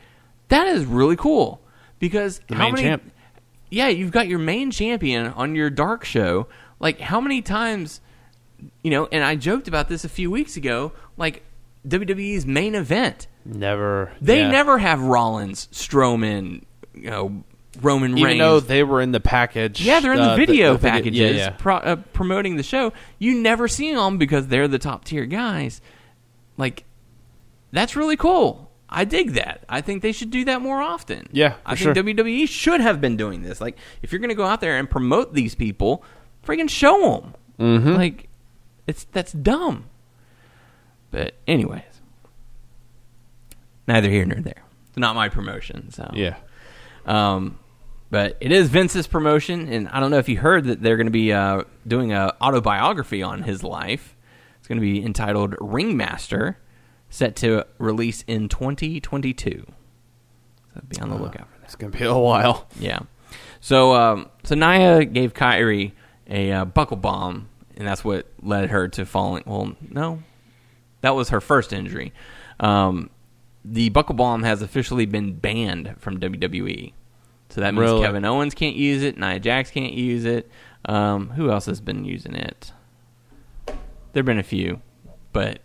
[0.48, 1.61] that is really cool
[1.98, 2.83] because The how many?
[2.83, 3.03] champ.
[3.70, 6.46] Yeah, you've got your main champion on your Dark show.
[6.81, 8.01] Like how many times?
[8.83, 10.92] You know, and I joked about this a few weeks ago.
[11.16, 11.42] Like
[11.87, 13.29] WWE's main event.
[13.44, 14.12] Never.
[14.20, 14.51] They yeah.
[14.51, 17.44] never have Rollins, Strowman, you know,
[17.81, 18.38] Roman Even Reigns.
[18.40, 19.81] though they were in the package.
[19.81, 21.51] yeah, they're in the uh, video the video- packages Yeah, yeah.
[21.51, 22.92] Pro, uh, promoting the show.
[23.18, 25.81] You never see them because they're the top tier guys.
[26.57, 26.85] Like,
[27.72, 28.70] that's really cool.
[28.88, 29.64] I dig that.
[29.68, 31.28] I think they should do that more often.
[31.31, 32.04] Yeah, I think sure.
[32.04, 33.61] WWE should have been doing this.
[33.61, 36.02] Like, if you're going to go out there and promote these people,
[36.46, 37.35] freaking show them.
[37.59, 37.92] Mm-hmm.
[37.94, 38.28] Like,
[38.87, 39.90] it's that's dumb.
[41.11, 41.83] But anyways,
[43.87, 44.62] neither here nor there.
[44.88, 45.90] It's not my promotion.
[45.90, 46.37] So Yeah.
[47.07, 47.59] um,
[48.11, 51.07] but it is Vince's promotion, and I don't know if you heard that they're going
[51.09, 54.16] to be uh, doing a autobiography on his life.
[54.59, 56.57] It's going to be entitled Ringmaster,
[57.10, 59.66] set to release in 2022.
[60.74, 61.64] So be on the lookout for that.
[61.64, 62.66] It's gonna be a while.
[62.78, 63.00] Yeah.
[63.60, 65.92] So um, so Nia gave Kairi
[66.28, 69.42] a uh, buckle bomb, and that's what led her to falling.
[69.46, 70.22] Well, no,
[71.00, 72.12] that was her first injury.
[72.60, 73.10] Um,
[73.64, 76.92] the buckle bomb has officially been banned from WWE.
[77.50, 78.02] So that means Really?
[78.02, 80.50] Kevin Owens can't use it, Nia Jax can't use it.
[80.84, 82.72] Um, who else has been using it?
[84.12, 84.80] There've been a few,
[85.32, 85.60] but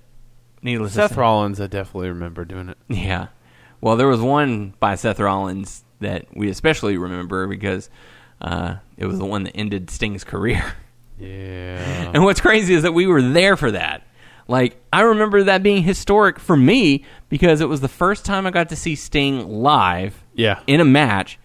[0.64, 2.78] needless to Seth say, Rollins, I definitely remember doing it.
[2.88, 3.28] yeah.
[3.82, 7.90] Well, there was one by Seth Rollins that we especially remember because
[8.42, 10.64] uh, it was the one that ended Sting's career.
[11.20, 12.12] Yeah.
[12.14, 14.06] and what's crazy is that we were there for that.
[14.48, 18.52] Like, I remember that being historic for me because it was the first time I
[18.52, 20.60] got to see Sting live Yeah.
[20.68, 21.40] in a match,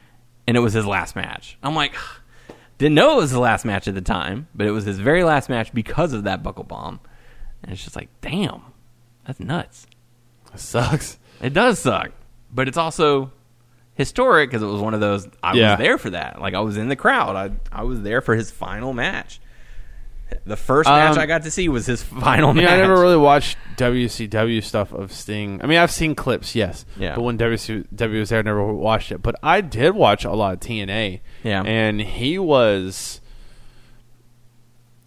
[0.48, 1.59] and it was his last match.
[1.62, 1.94] I'm like,
[2.78, 5.22] didn't know it was the last match at the time, but it was his very
[5.22, 6.98] last match because of that buckle bomb.
[7.62, 8.62] And it's just like, damn,
[9.29, 9.87] that's nuts.
[10.57, 11.19] sucks.
[11.41, 12.11] It does suck,
[12.53, 13.31] but it's also
[13.95, 15.29] historic because it was one of those.
[15.43, 15.71] I Yeah.
[15.73, 16.41] was there for that.
[16.41, 17.37] Like I was in the crowd.
[17.37, 19.41] I I was there for his final match.
[20.45, 22.64] The first Um, match I got to see was his final match.
[22.64, 25.61] Yeah, I never really watched WCW stuff of Sting.
[25.62, 26.85] I mean, I've seen clips, yes.
[26.99, 27.14] Yeah.
[27.14, 29.23] But when WCW was there, I never watched it.
[29.23, 31.21] But I did watch a lot of TNA.
[31.45, 31.62] Yeah.
[31.64, 33.21] And he was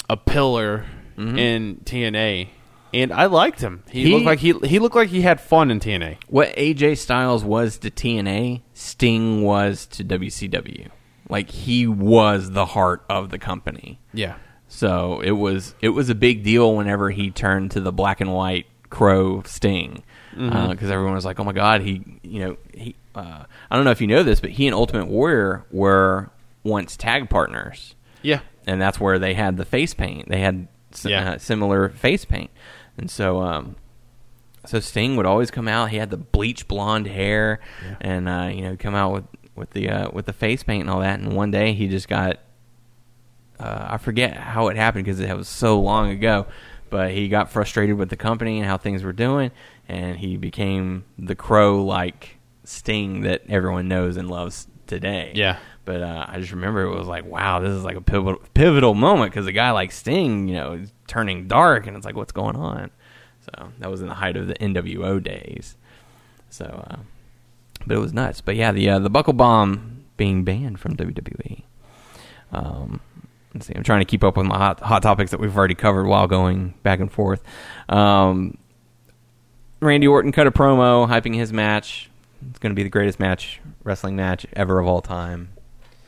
[0.09, 0.85] a pillar
[1.17, 1.37] Mhm.
[1.37, 2.49] in TNA.
[2.93, 3.83] And I liked him.
[3.89, 6.17] He, He- looked like he he looked like he had fun in TNA.
[6.27, 10.89] What AJ Styles was to TNA, Sting was to WCW.
[11.29, 13.99] Like he was the heart of the company.
[14.13, 14.35] Yeah.
[14.67, 18.33] So it was it was a big deal whenever he turned to the black and
[18.33, 23.43] white crow sting because everyone was like, "Oh my god, he you know he." Uh,
[23.69, 26.29] I don't know if you know this, but he and Ultimate Warrior were
[26.63, 28.39] once tag partners, Yeah.
[28.65, 30.29] and that's where they had the face paint.
[30.29, 31.31] They had s- Yeah.
[31.31, 32.49] uh, similar face paint,
[33.01, 33.75] and so um,
[34.65, 35.89] so Sting would always come out.
[35.89, 37.59] He had the bleach blonde hair,
[37.99, 40.89] and uh, you know come out with with the uh, with the face paint and
[40.89, 41.19] all that.
[41.19, 42.39] And one day he just got
[43.59, 46.47] uh, I forget how it happened because it was so long ago.
[46.89, 49.51] But he got frustrated with the company and how things were doing,
[49.87, 55.31] and he became the crow like Sting that everyone knows and loves today.
[55.33, 55.57] Yeah.
[55.83, 58.93] But uh, I just remember it was like, wow, this is like a pivotal, pivotal
[58.93, 62.31] moment because a guy like Sting, you know, is turning dark, and it's like, what's
[62.31, 62.91] going on?
[63.41, 65.75] So that was in the height of the NWO days.
[66.49, 66.97] So, uh,
[67.85, 68.41] but it was nuts.
[68.41, 71.63] But yeah, the uh, the buckle bomb being banned from WWE.
[72.51, 72.99] Um,
[73.53, 75.75] let's see, I'm trying to keep up with my hot, hot topics that we've already
[75.75, 77.41] covered while going back and forth.
[77.89, 78.57] Um,
[79.79, 82.09] Randy Orton cut a promo hyping his match.
[82.49, 85.49] It's going to be the greatest match, wrestling match ever of all time.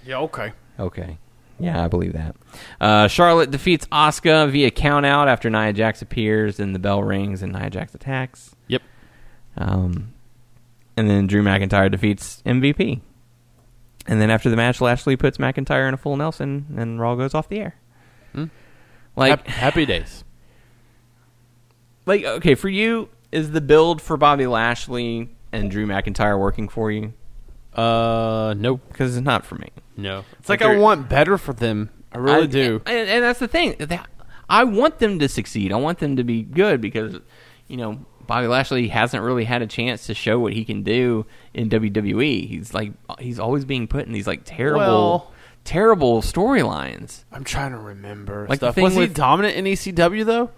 [0.06, 0.54] Yeah, okay.
[0.80, 1.18] Okay.
[1.60, 2.36] Yeah, I believe that.
[2.82, 7.54] Uh, Charlotte defeats Asuka via countout after Nia Jax appears and the bell rings and
[7.54, 8.56] Nia Jax attacks.
[8.68, 8.82] Yep.
[9.56, 10.14] Um,
[10.98, 13.02] and then Drew McIntyre defeats MVP.
[14.08, 17.34] And then after the match, Lashley puts McIntyre in a full Nelson and Raw goes
[17.34, 17.76] off the air.
[18.34, 18.46] Hmm.
[19.16, 20.24] Like, happy days.
[22.06, 26.92] like okay, for you, is the build for Bobby Lashley and Drew McIntyre working for
[26.92, 27.14] you?
[27.74, 28.82] Uh, nope.
[28.90, 29.70] Because it's not for me.
[29.98, 30.24] No.
[30.40, 31.90] It's like, Like I want better for them.
[32.12, 32.82] I really I- do.
[32.86, 33.76] And, and that's the thing.
[34.50, 35.72] I want them to succeed.
[35.72, 37.16] I want them to be good because,
[37.68, 41.26] you know, Bobby Lashley hasn't really had a chance to show what he can do
[41.54, 42.48] in WWE.
[42.48, 45.32] He's like he's always being put in these like terrible, Well-
[45.64, 47.24] terrible storylines.
[47.32, 48.42] I'm trying to remember.
[48.50, 48.76] Like the stuff.
[48.76, 50.52] thing was he with- dominant in ECW though?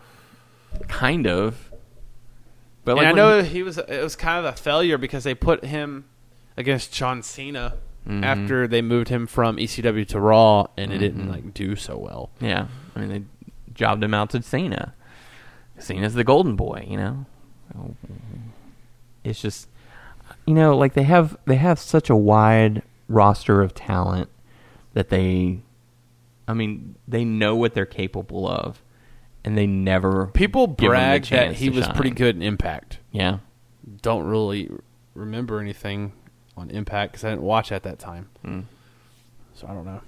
[0.88, 1.72] Kind of.
[2.84, 3.78] But and I know he- he was.
[3.78, 6.06] It was kind of a failure because they put him
[6.58, 7.76] against John Cena
[8.08, 8.24] Mm-hmm.
[8.24, 12.30] after they moved him from ECW to Raw, and it didn't like do so well.
[12.40, 13.24] yeah, I mean they
[13.74, 14.94] jobbed him out to Cena.
[15.80, 17.26] Cena's the golden boy, you know.
[19.24, 19.68] It's just,
[20.46, 24.30] you know, like they have they have such a wide roster of talent
[24.94, 25.62] that they,
[26.48, 28.82] I mean, they know what they're capable of,
[29.44, 31.96] and they never People give 'em the brag that he was shine.
[31.96, 33.00] pretty good in Impact.
[33.12, 33.40] Yeah,
[34.02, 34.70] Don't really
[35.16, 36.14] remember anything
[36.58, 38.30] on Impact because I didn't watch at that time.
[38.44, 38.62] Hmm.
[39.56, 40.02] So I don't know.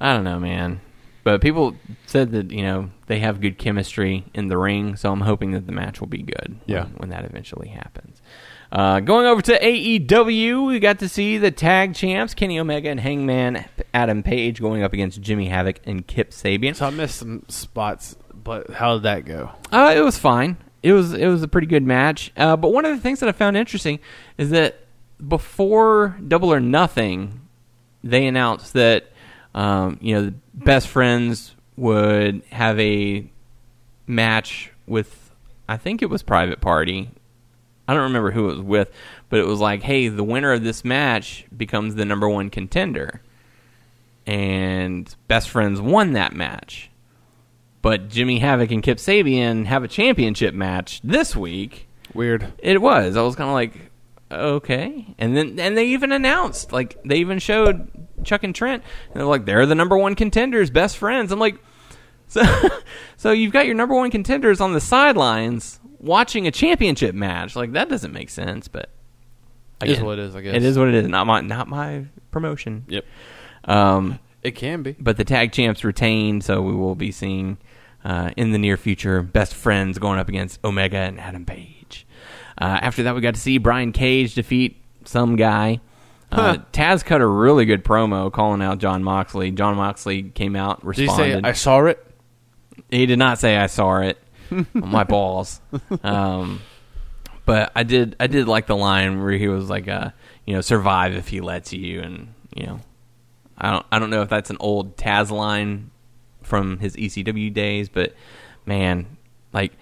[0.00, 0.80] I don't know, man.
[1.24, 1.74] But people
[2.06, 5.66] said that you know they have good chemistry in the ring, so I'm hoping that
[5.66, 6.60] the match will be good.
[6.66, 6.84] Yeah.
[6.84, 8.20] when, when that eventually happens.
[8.70, 13.00] Uh, going over to AEW, we got to see the tag champs Kenny Omega and
[13.00, 16.76] Hangman Adam Page going up against Jimmy Havoc and Kip Sabian.
[16.76, 19.50] So I missed some spots, but how did that go?
[19.72, 20.56] Uh, it was fine.
[20.82, 22.32] It was it was a pretty good match.
[22.36, 23.98] Uh, but one of the things that I found interesting
[24.38, 24.85] is that
[25.26, 27.40] before Double or Nothing,
[28.02, 29.10] they announced that
[29.54, 33.30] um, you know the best friends would have a
[34.06, 35.26] match with
[35.68, 37.10] I think it was Private Party.
[37.88, 38.92] I don't remember who it was with,
[39.28, 43.20] but it was like, hey, the winner of this match becomes the number one contender.
[44.26, 46.90] And Best Friends won that match.
[47.82, 51.86] But Jimmy Havoc and Kip Sabian have a championship match this week.
[52.12, 52.52] Weird.
[52.58, 53.16] It was.
[53.16, 53.92] I was kind of like,
[54.30, 55.14] okay.
[55.18, 57.90] And then and they even announced, like, they even showed
[58.24, 61.32] Chuck and Trent, and they're like, they're the number one contenders, best friends.
[61.32, 61.56] I'm like,
[62.28, 62.42] so,
[63.16, 67.54] so you've got your number one contenders on the sidelines watching a championship match.
[67.54, 68.90] Like that doesn't make sense, but
[69.80, 70.54] It is what it is, I guess.
[70.56, 71.06] It is what it is.
[71.06, 72.84] Not my not my promotion.
[72.88, 73.04] Yep.
[73.64, 74.96] Um, It can be.
[74.98, 77.58] but the tag champs retained, so we will be seeing
[78.04, 81.75] uh, in the near future best friends going up against Omega and Adam Page.
[82.58, 85.80] Uh, after that, we got to see Brian Cage defeat some guy.
[86.32, 86.58] Uh, Huh.
[86.72, 89.52] Taz cut a really good promo calling out Jon Moxley.
[89.52, 92.04] Jon Moxley came out, Did you say I saw it?
[92.90, 94.18] He did not say I saw it.
[94.74, 95.60] my balls.
[96.02, 96.60] Um,
[97.44, 98.16] but I did.
[98.20, 100.10] I did like the line where he was like, uh,
[100.44, 102.80] you know, survive if he lets you, and you know,
[103.56, 103.86] I don't.
[103.90, 105.90] I don't know if that's an old Taz line
[106.42, 108.14] from his ECW days, but
[108.66, 109.06] man,
[109.52, 109.72] like.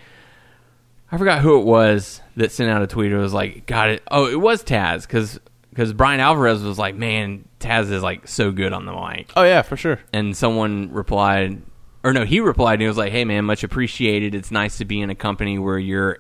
[1.15, 3.13] I forgot who it was that sent out a tweet.
[3.13, 5.39] It was like, "Got it." Oh, it was Taz because
[5.71, 9.45] because Bryan Alvarez was like, "Man, Taz is like so good on the mic." Oh
[9.45, 10.01] yeah, for sure.
[10.13, 11.63] and someone replied
[12.03, 14.85] or no he replied and he was like hey man much appreciated it's nice to
[14.85, 16.19] be in a company where you're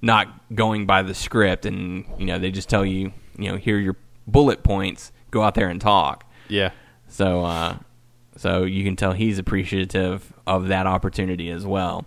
[0.00, 3.78] not going by the script and you know they just tell you you know here
[3.78, 6.70] your bullet points go out there and talk Yeah.
[7.06, 7.76] so uh
[8.38, 12.06] so you can tell he's appreciative of that opportunity as well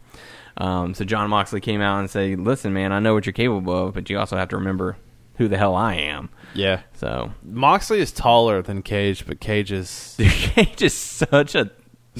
[0.59, 3.87] um, so Jon Moxley came out and said, "Listen, man, I know what you're capable
[3.87, 4.97] of, but you also have to remember
[5.37, 6.81] who the hell I am." Yeah.
[6.93, 11.71] So Moxley is taller than Cage, but Cage is Cage is such a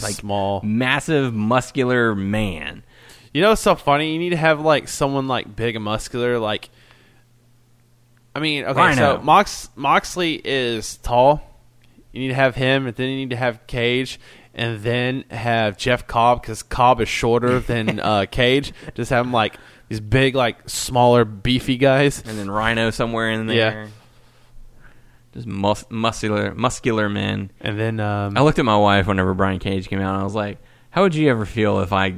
[0.01, 0.61] like small.
[0.63, 2.83] massive, muscular man.
[3.33, 4.13] You know it's so funny?
[4.13, 6.39] You need to have like someone like big and muscular.
[6.39, 6.69] Like,
[8.35, 9.17] I mean, okay, Rhino.
[9.17, 11.41] so Mox Moxley is tall.
[12.11, 14.19] You need to have him, and then you need to have Cage,
[14.59, 18.73] and then have Jeff Cobb because Cobb is shorter than uh, Cage.
[18.93, 22.21] Just have him like these big, like smaller, beefy guys.
[22.21, 23.83] and then Rhino somewhere in there.
[23.83, 23.87] Yeah.
[25.33, 27.51] Just mus- muscular, muscular men.
[27.61, 30.23] And then um, I looked at my wife whenever Brian Cage came out, and I
[30.23, 30.57] was like,
[30.89, 32.15] "How would you ever feel if I,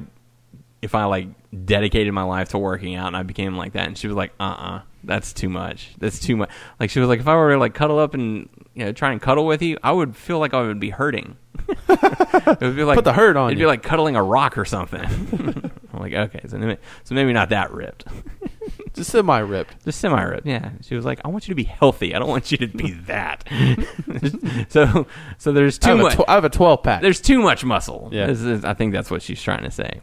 [0.81, 1.27] if I like
[1.65, 4.31] dedicated my life to working out and I became like that?" And she was like,
[4.39, 5.93] "Uh, uh that's too much.
[5.97, 8.49] That's too much." Like she was like, "If I were to like cuddle up and
[8.73, 11.37] you know try and cuddle with you, I would feel like I would be hurting.
[11.89, 13.63] it would be like Put the hurt on It'd you.
[13.65, 15.01] be like cuddling a rock or something."
[15.93, 18.05] I'm like, okay, so maybe, so maybe not that ripped.
[18.93, 19.83] just semi ripped.
[19.83, 20.47] Just semi ripped.
[20.47, 20.69] Yeah.
[20.83, 22.15] She was like, I want you to be healthy.
[22.15, 23.43] I don't want you to be that.
[24.69, 25.05] so
[25.37, 27.01] so there's too a much tw- I have a twelve pack.
[27.01, 28.09] there's too much muscle.
[28.11, 28.27] Yeah.
[28.27, 29.99] This is- I think that's what she's trying to say.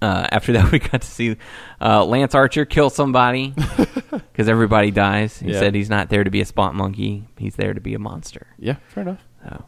[0.00, 1.36] Uh, after that, we got to see
[1.80, 3.52] uh, Lance Archer kill somebody
[4.10, 5.38] because everybody dies.
[5.40, 5.58] He Yeah.
[5.58, 7.24] said he's not there to be a spot monkey.
[7.36, 8.46] He's there to be a monster.
[8.58, 9.24] yeah, fair enough.
[9.42, 9.64] So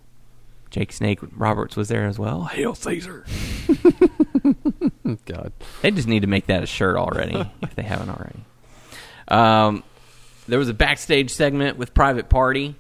[0.71, 2.45] Jake Snake Roberts was there as well.
[2.45, 3.25] Hail Caesar!
[5.27, 5.53] God.
[5.83, 8.45] They just need to make that a shirt already if they haven't already.
[9.29, 9.83] Um,
[10.49, 12.75] there was a backstage segment with Private Party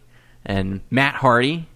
[0.44, 1.68] and Matt Hardy,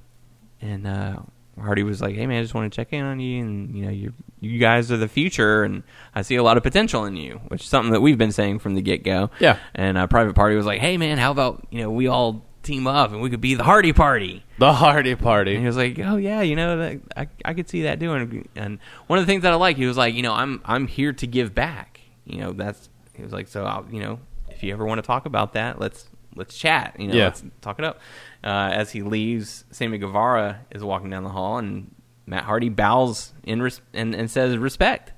[0.61, 1.17] and uh,
[1.61, 3.85] Hardy was like, "Hey man, I just want to check in on you, and you
[3.85, 5.83] know, you you guys are the future, and
[6.15, 8.59] I see a lot of potential in you," which is something that we've been saying
[8.59, 9.31] from the get go.
[9.41, 9.59] Yeah.
[9.75, 12.87] And uh, Private Party was like, "Hey man, how about you know we all team
[12.87, 15.53] up and we could be the Hardy Party?" The Hardy Party.
[15.55, 18.49] And he was like, "Oh yeah, you know, that, I I could see that doing."
[18.57, 20.87] And one of the things that I like, he was like, "You know, I'm I'm
[20.87, 24.19] here to give back." You know, that's he was like, "So I'll, you know,
[24.51, 26.97] if you ever want to talk about that, let's let's chat.
[26.99, 27.25] You know, Yeah.
[27.27, 28.01] let's talk it up."
[28.45, 31.95] Uh, as he leaves, Sammy Guevara is walking down the hall, and
[32.27, 35.13] Matt Hardy bows in res- and and says respect,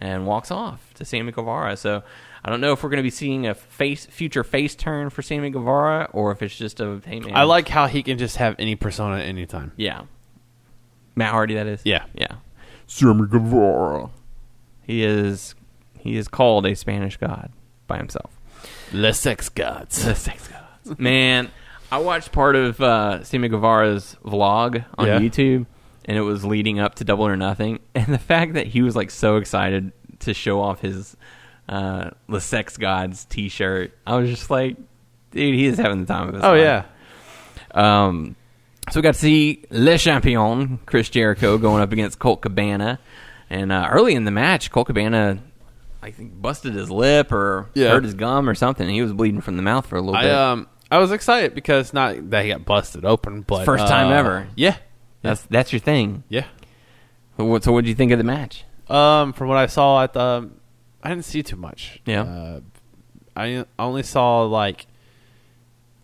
[0.00, 1.76] and walks off to Sammy Guevara.
[1.76, 2.02] So.
[2.44, 5.22] I don't know if we're going to be seeing a face future face turn for
[5.22, 7.34] Sammy Guevara, or if it's just a hey man.
[7.34, 9.72] I like how he can just have any persona at any time.
[9.76, 10.02] Yeah.
[11.16, 11.82] Matt Hardy, that is.
[11.84, 12.04] Yeah.
[12.14, 12.36] Yeah.
[12.86, 14.10] Sammy Guevara.
[14.84, 15.56] He is
[15.98, 17.50] he is called a Spanish god
[17.88, 18.30] by himself.
[18.92, 20.04] The sex gods.
[20.04, 20.98] The sex gods.
[20.98, 21.50] Man,
[21.90, 25.18] I watched part of uh, Sammy Guevara's vlog on Yeah.
[25.18, 25.66] YouTube,
[26.04, 28.94] and it was leading up to Double or Nothing, and the fact that he was
[28.96, 31.16] like so excited to show off his
[31.68, 34.76] uh, the sex gods T-shirt, I was just like,
[35.30, 36.60] dude, he is having the time of his Oh life.
[36.60, 36.84] yeah.
[37.74, 38.36] Um,
[38.90, 42.98] so we got to see Le Champion, Chris Jericho, going up against Colt Cabana.
[43.50, 45.38] And uh, early in the match, Colt Cabana,
[46.02, 47.90] I think, busted his lip or Yeah.
[47.90, 48.88] hurt his gum or something.
[48.88, 50.32] He was bleeding from the mouth for a little I bit.
[50.32, 54.16] um I was excited because not that he got busted open, but First time uh,
[54.16, 54.48] ever.
[54.56, 54.76] Yeah.
[55.22, 56.24] that's that's your thing.
[56.28, 56.46] Yeah.
[57.36, 58.64] What, so what did you think of the match?
[58.88, 60.50] Um, from what I saw at the,
[61.02, 62.00] I didn't see too much.
[62.04, 62.22] Yeah.
[62.22, 62.60] Uh,
[63.36, 64.86] I only saw like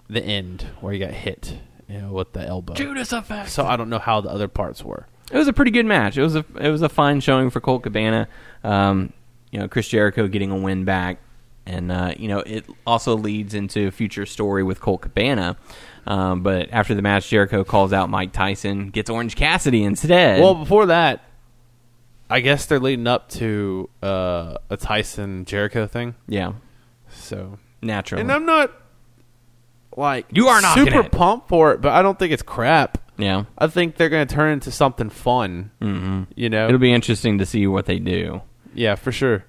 [0.09, 2.75] the end where he got hit, you know, with the elbow.
[2.75, 3.51] Judas effect.
[3.51, 5.07] So I don't know how the other parts were.
[5.33, 6.18] It was a pretty good match.
[6.18, 8.29] It was a it was a fine showing for Colt Cabana.
[8.62, 9.12] Um,
[9.51, 11.18] you know, Chris Jericho getting a win back,
[11.66, 15.57] and uh, you know it also leads into a future story with Colt Cabana.
[16.07, 20.40] Um, but after the match, Jericho calls out Mike Tyson, gets Orange Cassidy instead.
[20.42, 21.24] Well, before that,
[22.29, 26.14] I guess they're leading up to uh, a Tyson Jericho thing.
[26.29, 26.53] yeah,
[27.09, 28.20] So, naturally.
[28.20, 28.70] and I'm not
[29.96, 32.98] like You are knocking super pumped for it, but I don't think it's crap.
[33.16, 35.70] yeah, I think they're going to turn into something fun.
[35.81, 36.24] Mm-hmm.
[36.35, 38.42] You know, it'll be interesting to see what they do.
[38.74, 39.44] yeah, for sure.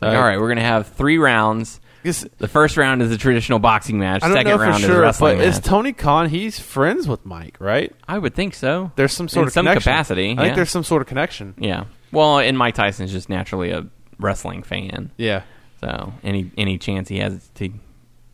[0.00, 1.80] Like, all right, we're gonna have three rounds.
[2.02, 4.22] 'cause The first round is a traditional boxing match.
[4.24, 5.60] I don't Second know for round is a sure, wrestling but is.
[5.60, 6.30] Tony Khan?
[6.30, 7.92] He's friends with Mike, right?
[8.08, 8.90] I would think so.
[8.96, 9.82] There's some sort In of some connection.
[9.92, 10.28] capacity.
[10.30, 10.40] I yeah.
[10.42, 11.52] think there's some sort of connection.
[11.58, 11.84] Yeah.
[12.10, 13.84] Well, and Mike Tyson's just naturally a
[14.18, 15.10] wrestling fan.
[15.18, 15.42] Yeah,
[15.80, 17.68] So any any chance he has to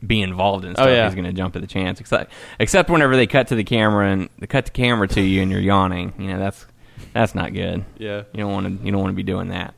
[0.07, 1.07] be involved in Oh, stuff, yeah.
[1.07, 1.99] he's going to jump at the chance.
[2.01, 5.43] Except except whenever they cut to the camera and they cut the camera to you
[5.43, 6.13] and you're yawning.
[6.19, 6.65] You know that's
[7.13, 7.85] that's not good.
[7.99, 8.23] yeah.
[8.33, 9.75] You don't want to you don't want to be doing that.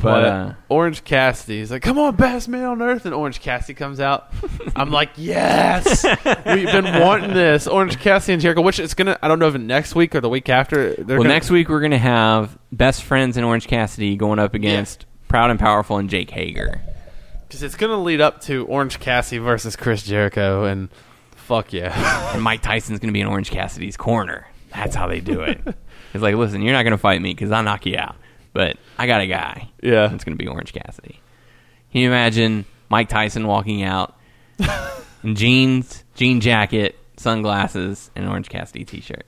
[0.00, 3.74] But uh, Orange Cassidy, he's like, "Come on, best man on earth!" And Orange Cassidy
[3.74, 4.32] comes out.
[4.76, 6.04] I'm like, "Yes,
[6.46, 9.18] we've been wanting this." Orange Cassidy and Jericho, which it's gonna.
[9.22, 10.94] I don't know if next week or the week after.
[10.98, 14.54] Well, gonna, next week we're going to have best friends in Orange Cassidy going up
[14.54, 16.80] against Proud and Powerful and Jake Hager.
[17.48, 20.90] because it's gonna lead up to Orange Cassidy versus Chris Jericho, and
[21.34, 24.46] fuck yeah, and Mike Tyson's going to be in Orange Cassidy's corner.
[24.72, 25.60] That's how they do it.
[26.14, 28.16] It's like, listen, you're not going to fight me because I'll knock you out,
[28.58, 29.70] but I got a guy.
[29.80, 30.12] yeah.
[30.12, 31.20] It's going to be Orange Cassidy.
[31.92, 34.16] Can you imagine Mike Tyson walking out
[35.22, 39.24] in jeans, jean jacket, sunglasses, and Orange Cassidy t-shirt?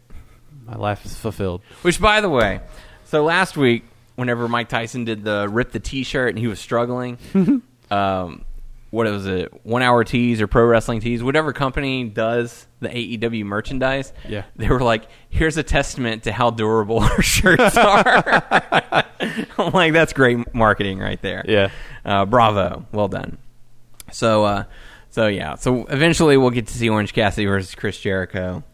[0.66, 1.62] My life is fulfilled.
[1.82, 2.58] Which, by the way,
[3.04, 3.84] so last week,
[4.16, 7.16] whenever Mike Tyson did the rip the t-shirt and he was struggling,
[7.92, 8.44] um,
[8.90, 13.44] what was it, One Hour Tees or Pro Wrestling Tees, whatever company does the AEW
[13.44, 14.12] merchandise.
[14.28, 14.44] Yeah.
[14.56, 18.42] they were like, "Here's a testament to how durable our shirts are."
[19.58, 21.70] I'm like, "That's great marketing right there." Yeah.
[22.04, 23.38] uh, bravo, well done.
[24.12, 24.64] So, uh,
[25.10, 28.64] so yeah, so eventually we'll get to see Orange Cassidy versus Chris Jericho.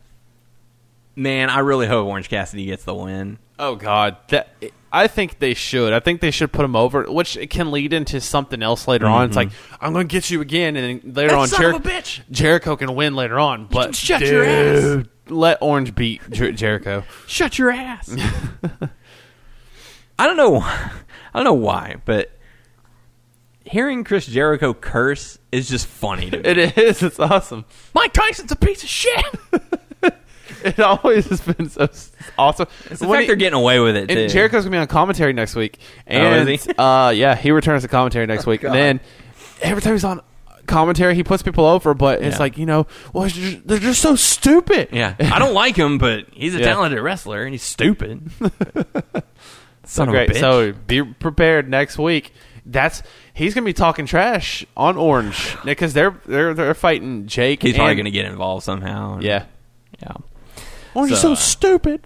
[1.14, 3.38] Man, I really hope Orange Cassidy gets the win.
[3.58, 4.48] Oh God, that
[4.92, 5.92] I think they should.
[5.92, 9.26] I think they should put him over, which can lead into something else later on.
[9.26, 9.48] It's mm-hmm.
[9.48, 12.20] like I'm going to get you again, and then later That on, Jer- bitch!
[12.30, 13.66] Jericho can win later on.
[13.66, 15.06] But can shut dude, your ass.
[15.28, 17.04] Let Orange beat Jer- Jericho.
[17.26, 18.10] Shut your ass.
[20.18, 20.60] I don't know.
[20.60, 20.92] I
[21.34, 22.32] don't know why, but
[23.64, 26.48] hearing Chris Jericho curse is just funny to me.
[26.48, 27.02] It is.
[27.02, 27.64] It's awesome.
[27.94, 29.24] Mike Tyson's a piece of shit.
[30.64, 31.88] It always has been so
[32.38, 32.66] awesome.
[32.90, 34.10] It's the When fact he- they're getting away with it.
[34.10, 34.28] and too.
[34.28, 35.78] Jericho's gonna be on commentary next week,
[36.08, 36.72] Oh, and is he?
[36.76, 38.62] uh, yeah, he returns to commentary next week.
[38.64, 39.00] And then
[39.62, 40.20] every time he's on
[40.66, 42.40] commentary, he puts people over, but it's Yeah.
[42.40, 44.88] like you know, well, just- they're just so stupid.
[44.92, 46.66] Yeah, I don't like him, but he's a Yeah.
[46.66, 48.30] talented wrestler and he's stupid.
[48.40, 48.50] so
[49.84, 50.30] Son of a great.
[50.30, 50.40] bitch.
[50.40, 52.32] So be prepared next week.
[52.68, 53.02] That's
[53.32, 57.62] he's gonna be talking trash on Orange because they're they're they're fighting Jake.
[57.62, 59.20] he's probably going to get involved somehow.
[59.20, 59.44] yeah.
[60.02, 60.14] yeah.
[60.96, 62.00] Orange is So, so uh, stupid.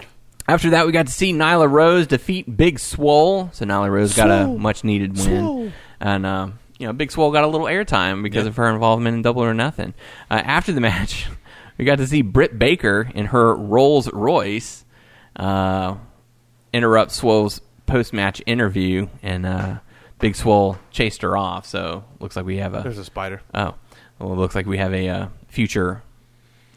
[0.49, 3.51] After that, we got to see Nyla Rose defeat Big Swole.
[3.53, 4.59] So Nyla Rose got a Swole.
[4.59, 5.73] much needed win, Swole.
[6.01, 9.23] and uh, you know Big Swole got a little airtime because of her involvement in
[9.23, 9.95] Double or Nothing.
[10.31, 11.27] Uh, after the match,
[11.79, 14.85] we got to see Britt Baker in her Rolls Royce
[15.37, 15.97] uh,
[16.73, 19.79] interrupt Swole's post match interview, and uh,
[20.19, 21.65] Big Swole chased her off.
[21.67, 23.41] So looks like we have a There's a spider.
[23.55, 23.75] Oh,
[24.19, 26.03] well, it looks like we have a uh, future,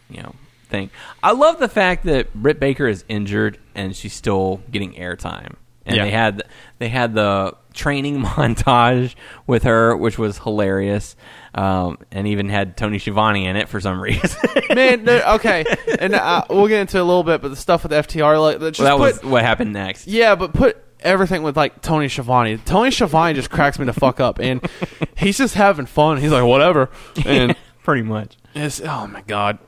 [0.09, 0.35] you know,
[0.73, 0.89] thing.
[1.21, 5.55] I love the fact that Britt Baker is injured and she's still getting airtime.
[5.85, 6.05] And Yeah.
[6.05, 6.43] they had
[6.79, 9.15] they had the training montage
[9.47, 11.15] with her, which was hilarious,
[11.55, 14.39] um, and even had Tony Schiavone in it for some reason.
[14.73, 15.65] Man, okay,
[15.99, 18.59] and uh, we'll get into it a little bit, but the stuff with FTR, like,
[18.73, 20.07] just Well, that put, was what happened next.
[20.07, 22.57] Yeah, but put everything with like Tony Schiavone.
[22.59, 24.65] Tony Schiavone just cracks me the fuck up, and
[25.17, 26.17] he's just having fun.
[26.21, 26.89] He's like whatever,
[27.25, 28.37] and Pretty much.
[28.55, 29.59] it's oh my god,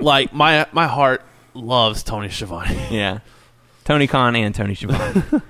[0.00, 1.22] like my my heart
[1.54, 2.76] loves Tony Schiavone.
[2.90, 3.20] Yeah.
[3.84, 5.42] Tony Khan and Tony Schiavone.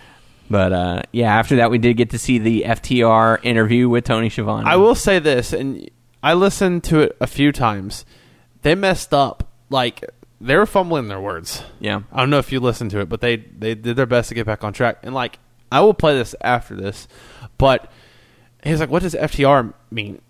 [0.50, 4.28] but uh, yeah, after that, we did get to see the FTR interview with Tony
[4.28, 4.64] Schiavone.
[4.66, 5.88] I will say this, and
[6.22, 8.04] I listened to it a few times.
[8.60, 10.04] They messed up, like
[10.40, 11.62] they were fumbling their words.
[11.80, 12.02] Yeah.
[12.12, 14.34] I don't know if you listened to it, but they they did their best to
[14.34, 14.98] get back on track.
[15.02, 15.38] And like
[15.72, 17.08] I will play this after this,
[17.56, 17.90] but
[18.62, 20.20] he's like, "What does FTR mean?"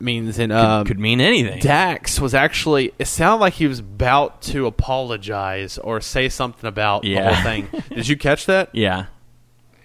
[0.00, 1.58] Means in um, Could mean anything.
[1.58, 2.92] Dax was actually.
[3.00, 7.68] It sounded like he was about to apologize or say something about the whole thing.
[7.92, 8.70] Did you catch that?
[8.72, 9.06] yeah.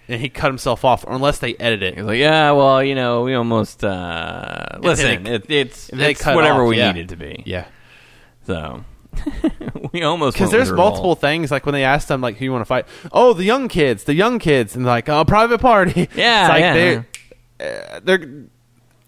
[0.06, 1.94] And he cut himself off, or unless they edit it.
[1.96, 5.26] He's like, yeah, well, you know, we almost uh, listen.
[5.26, 6.92] It, it's they it's cut whatever off, we yeah.
[6.92, 7.42] need it to be.
[7.46, 7.66] Yeah,
[8.46, 8.84] So
[9.92, 10.92] we almost because went there's with Revolt.
[10.92, 11.50] multiple things.
[11.50, 14.04] Like when they asked them, like, "Who you want to fight?" Oh, the young kids,
[14.04, 16.74] the young kids, and like, "Oh, private party." Yeah, it's like yeah.
[16.74, 17.06] they're
[17.96, 18.44] uh, they're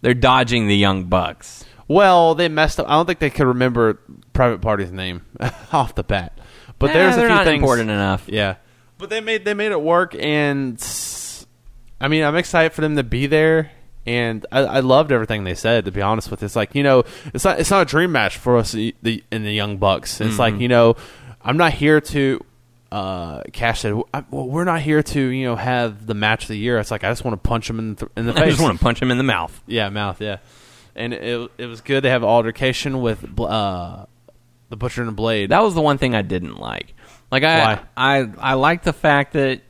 [0.07, 1.65] They're dodging the young bucks.
[1.89, 2.87] Well, they messed up.
[2.89, 3.99] I don't think they could remember
[4.33, 5.23] Private Party's name
[5.73, 6.39] off the bat.
[6.79, 8.29] But Nah, there's a they're few not things important enough.
[8.29, 8.55] Yeah,
[8.99, 10.81] but they made they made it work, and
[12.01, 13.73] I mean, I'm excited for them to be there.
[14.07, 15.87] And I, I loved everything they said.
[15.87, 17.03] To be honest with you, it's like you know,
[17.35, 20.21] it's not it's not a dream match for us the the- in the Young Bucks.
[20.21, 20.39] It's Mm-hmm.
[20.41, 20.95] like you know,
[21.43, 22.45] I'm not here to.
[22.93, 26.59] Uh, Cash said, "Well, we're not here to you know have the match of the
[26.59, 28.61] year." It's like I just want to punch him in the, in the I just
[28.61, 29.61] want to punch him in the mouth.
[29.67, 30.21] Yeah, mouth.
[30.21, 30.39] Yeah,
[30.95, 34.07] and it it was good to have altercation with uh,
[34.69, 35.51] the butcher and the blade.
[35.51, 36.95] That was the one thing I didn't like.
[37.31, 37.81] Like I, Why?
[37.97, 39.63] I, I liked the fact that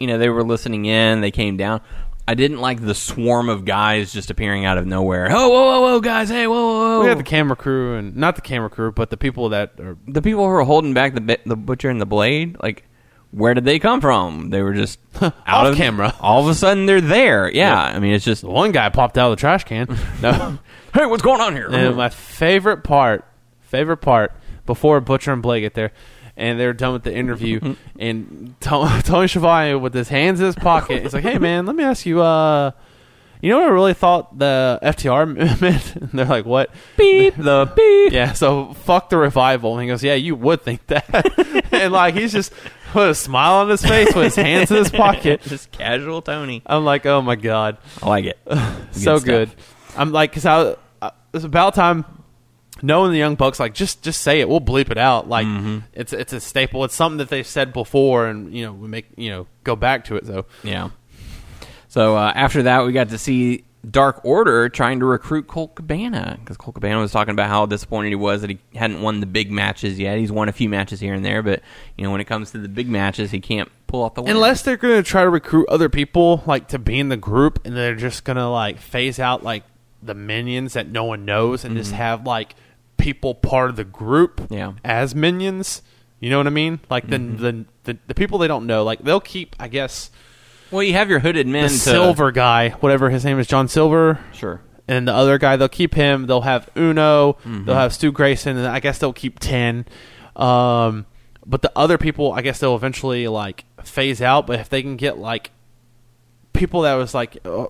[0.00, 1.20] you know they were listening in.
[1.20, 1.80] They came down.
[2.26, 5.28] I didn't like the swarm of guys just appearing out of nowhere.
[5.30, 6.30] Oh, whoa, whoa, whoa, guys!
[6.30, 7.02] Hey, whoa, whoa, whoa!
[7.02, 9.98] we had the camera crew and not the camera crew, but the people that are
[10.06, 12.84] the people who are holding back the the butcher and the blade, like
[13.30, 14.50] where did they come from?
[14.50, 16.14] They were just out Off of camera.
[16.20, 17.50] All of a sudden, they're there.
[17.50, 17.96] Yeah, Yeah.
[17.96, 19.88] I mean, it's just one guy popped out of the trash can.
[20.22, 20.58] No,
[20.94, 21.68] hey, what's going on here?
[21.68, 23.24] and my favorite part,
[23.60, 24.32] favorite part
[24.66, 25.92] before butcher and blade get there.
[26.36, 30.56] And they're done with the interview, and Tony, Tony Schiavone with his hands in his
[30.56, 32.72] pocket, he's like, "Hey man, let me ask you, uh,
[33.40, 37.70] you know what I really thought the FTR meant?" And they're like, "What?" beep the
[37.76, 38.12] beep.
[38.12, 39.74] Yeah, so fuck the revival.
[39.74, 41.04] And he goes, Yeah, you would think that.
[41.72, 42.52] and like he's just
[42.90, 45.40] put a smile on his face with his hands in his pocket.
[45.42, 46.62] just casual Tony.
[46.66, 48.38] I'm like, oh my god, I like it.
[48.92, 49.24] so stuff.
[49.24, 49.50] good.
[49.96, 52.04] I'm like, cause I, I it's about time.
[52.82, 54.48] Knowing the young bucks, like just just say it.
[54.48, 55.28] We'll bleep it out.
[55.28, 55.78] Like Mm-hmm.
[55.92, 56.84] it's it's a staple.
[56.84, 60.04] It's something that they've said before, and you know we make you know go back
[60.06, 60.26] to it.
[60.26, 60.90] So Yeah.
[61.88, 66.36] So uh, after that, we got to see Dark Order trying to recruit Colt Cabana
[66.40, 69.26] because Colt Cabana was talking about how disappointed he was that he hadn't won the
[69.26, 70.18] big matches yet.
[70.18, 71.62] He's won a few matches here and there, but
[71.96, 74.32] you know when it comes to the big matches, he can't pull off the win.
[74.32, 77.60] Unless they're going to try to recruit other people like to be in the group,
[77.64, 79.62] and they're just going to like phase out like
[80.02, 82.56] the minions that no one knows, and just have like
[83.04, 84.46] people part of the group.
[84.50, 84.72] Yeah.
[84.84, 85.82] as minions.
[86.20, 86.80] You know what I mean?
[86.88, 87.36] Like the, Mm-hmm.
[87.42, 90.10] the the the people they don't know, like they'll keep, I guess,
[90.70, 93.68] well, you have your hooded men the to silver guy, whatever his name is, John
[93.68, 94.18] Silver.
[94.32, 94.62] Sure.
[94.88, 96.26] and the other guy they'll keep him.
[96.26, 97.34] They'll have Uno.
[97.34, 97.66] Mm-hmm.
[97.66, 99.84] They'll have Stu Grayson, and I guess they'll keep ten.
[100.34, 101.04] Um,
[101.44, 104.46] but the other people, I guess they'll eventually like phase out.
[104.46, 105.50] But if they can get like
[106.54, 107.66] people that was like uh,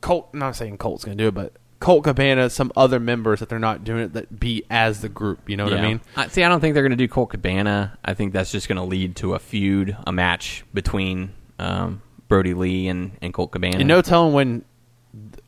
[0.00, 3.58] Colt, not saying Colt's gonna do it, but Colt Cabana, some other members that they're
[3.58, 5.48] not doing it that be as the group.
[5.48, 6.00] You know what I mean?
[6.14, 7.98] I, see, I don't think they're going to do Colt Cabana.
[8.04, 12.52] I think that's just going to lead to a feud, a match between um, Brodie
[12.52, 13.78] Lee and, and Colt Cabana.
[13.78, 14.64] You no telling when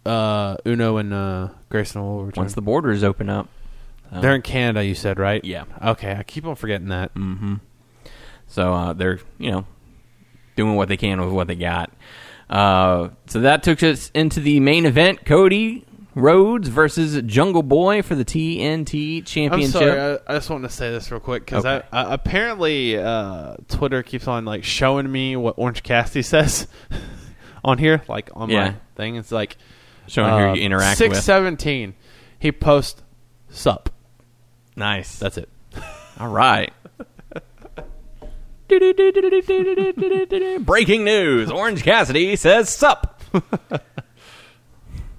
[0.06, 2.42] uh, Uno and uh, Grayson will return.
[2.42, 3.48] once the borders open up.
[4.10, 5.44] So, they're in Canada, you said, right?
[5.44, 5.64] Yeah.
[5.82, 7.14] Okay, I keep on forgetting that.
[7.14, 7.56] Mm-hmm.
[8.46, 9.66] So uh, they're you know
[10.56, 11.90] doing what they can with what they got.
[12.50, 18.14] Uh, so that took us into the main event: Cody Rhodes versus Jungle Boy for
[18.14, 19.74] the TNT Championship.
[19.82, 20.00] I'm sorry.
[20.00, 21.86] I, I just want to say this real quick because Okay.
[21.92, 26.66] Apparently uh, Twitter keeps on like showing me what Orange Cassidy says
[27.64, 28.70] on here, like on Yeah.
[28.70, 29.16] my thing.
[29.16, 29.56] It's like
[30.08, 31.24] Showing who you interact six with.
[31.24, 31.94] seventeen.
[32.38, 33.00] He posts
[33.48, 33.88] sup.
[34.76, 35.18] Nice.
[35.18, 35.48] That's it.
[36.18, 36.72] All right.
[40.60, 43.20] Breaking news: Orange Cassidy says sup.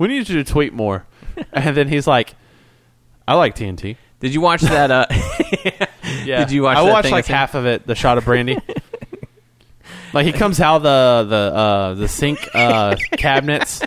[0.03, 1.05] We need you to tweet more.
[1.53, 2.35] and then he's like,
[3.25, 3.95] I like TNT.
[4.19, 4.91] Did you watch that?
[4.91, 5.05] Uh,
[6.25, 6.39] Yeah.
[6.43, 6.75] Did you watch?
[6.75, 7.87] I that watched thing like half of it.
[7.87, 8.57] The shot of brandy.
[10.13, 13.81] like he comes out the the uh, the sink uh, cabinets.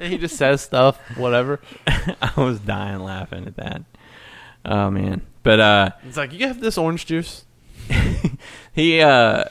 [0.00, 1.60] And he just says stuff, whatever.
[1.86, 3.82] I was dying laughing at that.
[4.64, 7.44] Oh man, but uh, It's like you have this orange juice.
[8.72, 9.44] he uh,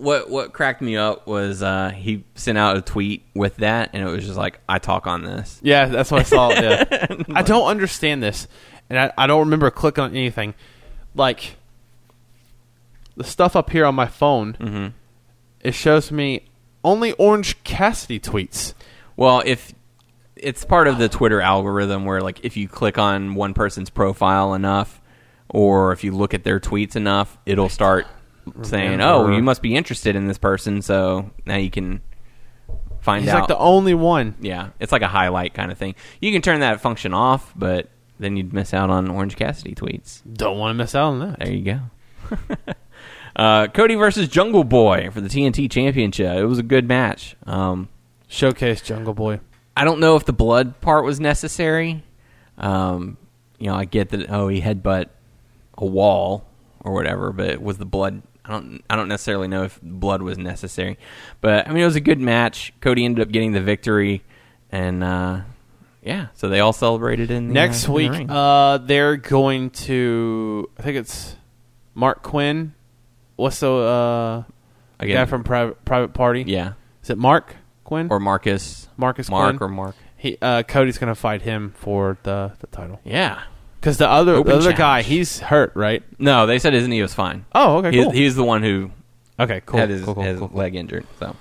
[0.00, 4.02] what what cracked me up was uh, he sent out a tweet with that, and
[4.06, 6.50] it was just like, "I talk on this." Yeah, that's what I saw.
[6.50, 6.84] Yeah.
[7.34, 8.48] I don't understand this,
[8.88, 10.54] and I, I don't remember clicking on anything.
[11.14, 11.56] Like
[13.16, 14.86] the stuff up here on my phone, Mm-hmm.
[15.60, 16.46] it shows me
[16.84, 18.74] only Orange Cassidy tweets.
[19.16, 19.74] Well, if
[20.36, 24.54] it's part of the Twitter algorithm where like if you click on one person's profile
[24.54, 25.00] enough
[25.50, 28.06] or if you look at their tweets enough, it'll start
[28.62, 29.32] saying, Remember.
[29.32, 32.00] "Oh, you must be interested in this person." So now you can
[33.00, 33.40] find He's out.
[33.40, 34.36] like the only one.
[34.40, 35.94] yeah, it's like a highlight kind of thing.
[36.20, 37.88] You can turn that function off, but
[38.18, 40.20] then you'd miss out on Orange Cassidy tweets.
[40.32, 41.38] Don't want to miss out on that.
[41.38, 41.80] There you go.
[43.36, 46.36] uh, Cody versus Jungle Boy for the TNT Championship.
[46.36, 47.36] It was a good match.
[47.46, 47.88] Um,
[48.28, 49.40] Showcase Jungle Boy.
[49.76, 52.04] I don't know if the blood part was necessary.
[52.58, 53.16] Um,
[53.58, 54.30] you know, I get that.
[54.30, 55.06] Oh, he headbutt
[55.78, 56.46] a wall
[56.80, 58.22] or whatever, but was the blood?
[58.44, 58.82] I don't.
[58.88, 60.98] I don't necessarily know if blood was necessary.
[61.40, 62.72] But I mean, it was a good match.
[62.80, 64.22] Cody ended up getting the victory,
[64.72, 65.40] and uh,
[66.02, 69.70] yeah, so they all celebrated in the, Next uh, in the week, uh, they're going
[69.70, 70.70] to.
[70.78, 71.36] I think it's
[71.96, 72.74] Marq Quen.
[73.36, 74.42] What's the uh,
[74.98, 76.44] Again, guy from Private Private Party?
[76.46, 76.72] yeah,
[77.02, 77.44] Is it Marq
[77.84, 79.58] Quen or Marcus, Marcus Marq Quen?
[79.60, 79.94] or Mark.
[80.16, 83.42] He uh, Cody's going to fight him for the the title Yeah.
[83.80, 86.02] Because the other Open the other guy he's hurt, right?
[86.18, 87.46] No, they said his knee was fine.
[87.54, 88.10] Oh, okay, He- cool.
[88.12, 88.90] He's the one who
[89.38, 89.80] okay, cool.
[89.80, 90.58] had his, cool, cool, his cool, cool.
[90.58, 91.06] leg injured.
[91.18, 91.34] So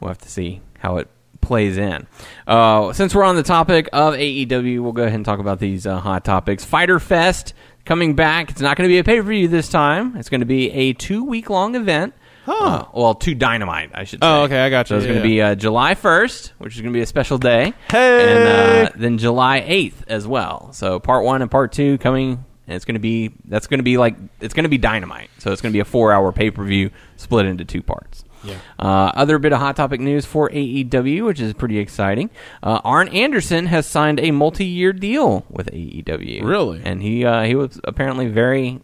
[0.00, 1.08] we'll have to see how it
[1.42, 2.06] plays in.
[2.46, 5.86] Uh, since we're on the topic of AEW, we'll go ahead and talk about these
[5.86, 6.64] uh, hot topics.
[6.64, 7.52] Fyter Fest
[7.84, 8.50] coming back.
[8.50, 10.16] It's not going to be a pay per view this time.
[10.16, 12.14] It's going to be a two week long event.
[12.46, 14.26] Uh, well, two dynamite, I should say.
[14.26, 14.98] Oh, okay, I got So you.
[14.98, 17.38] it's going Yeah, to be uh, July 1st, which is going to be a special
[17.38, 17.72] day.
[17.90, 18.34] Hey!
[18.36, 20.72] And uh, then July 8th as well.
[20.72, 22.44] So part one and part two coming.
[22.66, 25.28] And it's going to be, that's going to be like, it's going to be dynamite.
[25.38, 28.24] So it's going to be a four hour pay per view split into two parts.
[28.42, 28.56] Yeah.
[28.78, 32.28] Uh, other bit of hot topic news for AEW, which is pretty exciting.
[32.62, 36.42] Uh, Arn Anderson has signed a multi-year deal with AEW.
[36.44, 36.82] Really?
[36.84, 38.80] And he uh, he was apparently very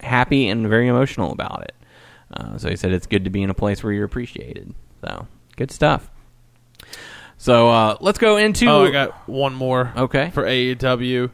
[0.00, 1.74] happy and very emotional about it.
[2.32, 4.74] Uh, so he said it's good to be in a place where you're appreciated.
[5.02, 6.10] So good stuff.
[7.36, 8.66] So uh, let's go into.
[8.66, 9.92] Oh, I got one more.
[9.96, 10.30] Okay.
[10.30, 11.30] For AEW,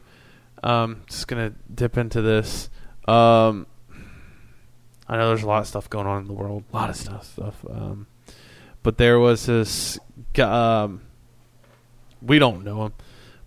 [0.63, 2.69] um, just gonna dip into this.
[3.07, 3.67] Um,
[5.09, 6.65] I know there's a lot of stuff going on in the world.
[6.73, 7.33] A lot of stuff.
[7.33, 7.65] Stuff.
[7.69, 8.07] Um,
[8.83, 9.99] but there was this.
[10.39, 11.03] Um,
[12.23, 12.93] we don't know him,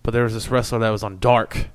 [0.02, 1.68] but there was this wrestler that was on Dark.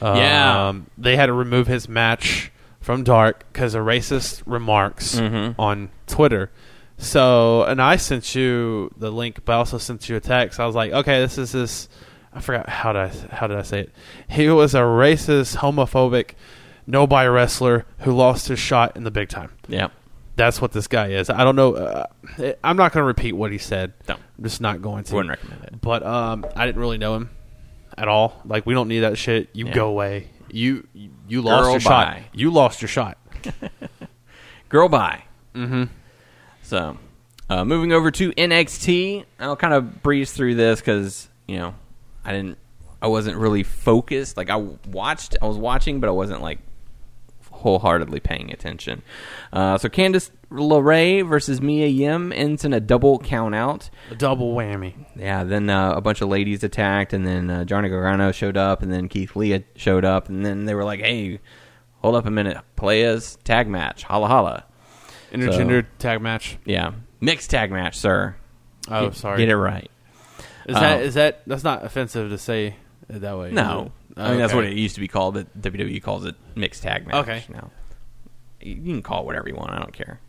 [0.00, 0.68] Yeah.
[0.68, 2.51] Um, they had to remove his match
[2.82, 5.54] from Dark because of racist remarks Mhm.
[5.58, 6.50] on Twitter.
[6.98, 10.60] So, and I sent you the link, but I also sent you a text.
[10.60, 11.88] I was like, okay, this is this.
[12.34, 13.90] I forgot how did I how did I say it?
[14.28, 16.30] He was a racist, homophobic,
[16.86, 19.50] no nobody wrestler who lost his shot in the big time.
[19.68, 19.88] Yeah.
[20.36, 21.28] That's what this guy is.
[21.28, 21.74] I don't know.
[21.74, 22.06] Uh,
[22.64, 23.92] I'm not going to repeat what he said.
[24.08, 24.14] No.
[24.14, 25.14] I'm just not going to.
[25.14, 25.80] Wouldn't recommend it.
[25.82, 27.28] But um, I didn't really know him
[27.98, 28.40] at all.
[28.46, 29.50] Like we don't need that shit.
[29.52, 29.74] You Yeah.
[29.74, 30.28] go away.
[30.50, 30.86] You
[31.28, 32.18] you lost Girl, your shot.
[32.32, 33.18] You lost your shot.
[34.68, 35.24] Girl bye.
[35.54, 35.84] Mm-hmm.
[36.62, 36.96] So,
[37.50, 41.74] uh, moving over to NXT, I'll kind of breeze through this because you know
[42.24, 42.58] I didn't,
[43.00, 44.36] I wasn't really focused.
[44.36, 46.58] Like I watched, I was watching, but I wasn't like
[47.50, 49.02] wholeheartedly paying attention.
[49.52, 53.90] Uh, so Candice LeRae versus Mia Yim ends in a double count out.
[54.10, 54.94] A double whammy.
[55.16, 58.82] Yeah, then uh, a bunch of ladies attacked, and then uh, Johnny Gargano showed up,
[58.82, 61.40] and then Keith Lee showed up, and then they were like, "Hey,
[62.00, 64.64] hold up a minute, players tag match, holla holla."
[65.32, 66.58] Intergender tag match.
[66.64, 68.36] Yeah, mixed tag match, sir.
[68.88, 69.38] Oh, Get- sorry.
[69.38, 69.90] Get it right.
[70.66, 71.02] Is that Oh.
[71.02, 72.76] is that that's not offensive to say
[73.08, 73.50] it that way?
[73.50, 73.92] No?
[74.16, 77.06] I mean that's what it used to be called, but WWE calls it mixed tag
[77.06, 77.14] match.
[77.16, 77.44] Okay.
[77.48, 77.70] now
[78.60, 79.70] you can call it whatever you want.
[79.70, 80.20] I don't care.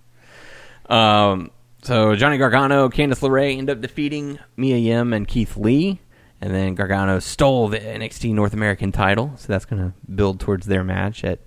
[0.89, 1.51] Um,
[1.83, 5.99] so Johnny Gargano, Candice LeRae end up defeating Mia Yim and Keith Lee,
[6.39, 10.65] and then Gargano stole the NXT North American title, so that's going to build towards
[10.67, 11.39] their match at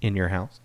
[0.00, 0.60] In Your House.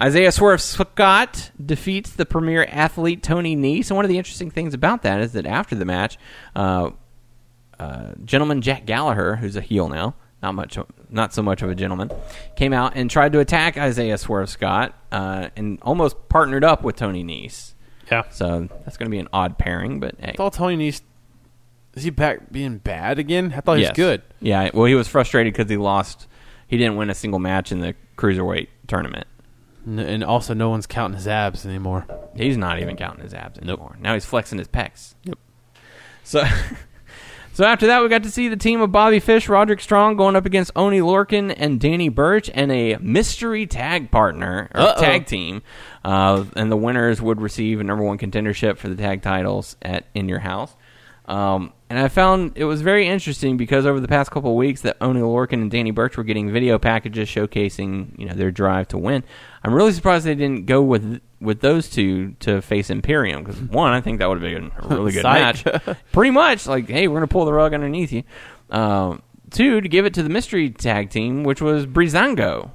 [0.00, 4.74] Isaiah Swerve Scott defeats the premier athlete Tony Nese, and one of the interesting things
[4.74, 6.18] about that is that after the match,
[6.56, 6.90] uh,
[7.78, 10.78] uh, gentleman Jack Gallagher, who's a heel now, not much,
[11.08, 12.10] not so much of a gentleman,
[12.56, 16.96] came out and tried to attack Isaiah Swerve Scott, uh, and almost partnered up with
[16.96, 17.74] Tony Nese.
[18.10, 18.28] Yeah.
[18.30, 21.02] So that's going to be an odd pairing, but hey, I thought Tony Nese
[21.94, 23.52] is he back being bad again?
[23.54, 23.90] I thought he Yes.
[23.90, 24.22] was good.
[24.40, 26.26] Yeah, well, he was frustrated because he lost.
[26.66, 29.26] He didn't win a single match in the cruiserweight tournament.
[29.84, 32.06] And also, no one's counting his abs anymore.
[32.34, 33.96] He's not even counting his abs anymore.
[34.00, 35.14] Now he's flexing his pecs.
[35.24, 35.38] Yep.
[36.24, 36.44] So,
[37.52, 40.36] so after that, we got to see the team of Bobby Fish, Roderick Strong going
[40.36, 45.00] up against Oney Lorcan and Danny Burch, and a mystery tag partner or Uh-oh.
[45.00, 45.62] tag team.
[46.04, 50.06] Uh, and the winners would receive a number one contendership for the tag titles at
[50.14, 50.74] In Your House.
[51.26, 54.80] Um, and I found it was very interesting because over the past couple of weeks
[54.80, 58.88] that Oney Lorcan and Danny Burch were getting video packages showcasing you know their drive
[58.88, 59.22] to win.
[59.62, 63.92] I'm really surprised they didn't go with with those two to face Imperium because one,
[63.92, 65.64] I think that would have been a really good match.
[66.12, 68.24] Pretty much like, hey, we're gonna pull the rug underneath you.
[68.70, 72.70] Um, two, to give it to the mystery tag team, which was Breezango,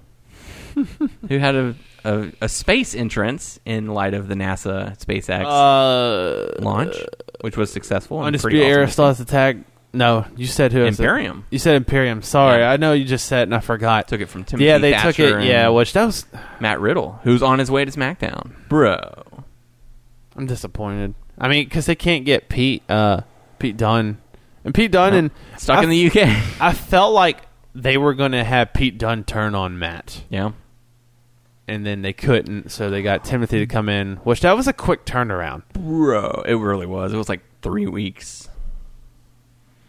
[0.76, 1.76] who had a,
[2.08, 6.96] a a space entrance in light of the NASA SpaceX Uh, launch,
[7.42, 8.20] which was successful.
[8.22, 8.92] Undisputed Era awesome.
[8.92, 9.64] still has the.
[9.94, 10.84] No, you said who?
[10.84, 11.46] Imperium.
[11.50, 12.22] You said Imperium.
[12.22, 12.72] Sorry, Yeah.
[12.72, 14.08] I know you just said it and I forgot.
[14.08, 15.48] Took it from Timothy yeah, they Thatcher took it.
[15.48, 16.26] Yeah, which that was.
[16.60, 18.52] Matt Riddle, who's on his way to SmackDown.
[18.70, 19.44] Bro.
[20.36, 21.16] I'm disappointed.
[21.40, 23.22] I mean, because they can't get Pete, uh,
[23.60, 24.18] Pete Dunne,
[24.64, 26.62] and Pete Dunne, and Stuck I, in the UK.
[26.62, 30.52] I felt like they were going to have Pete Dunne turn on Matt, yeah.
[31.68, 34.74] And then they couldn't, so they got Timothy to come in, which that was a
[34.74, 35.64] quick turnaround.
[35.74, 36.44] Bro.
[36.46, 37.14] It really was.
[37.14, 38.48] It was like three weeks.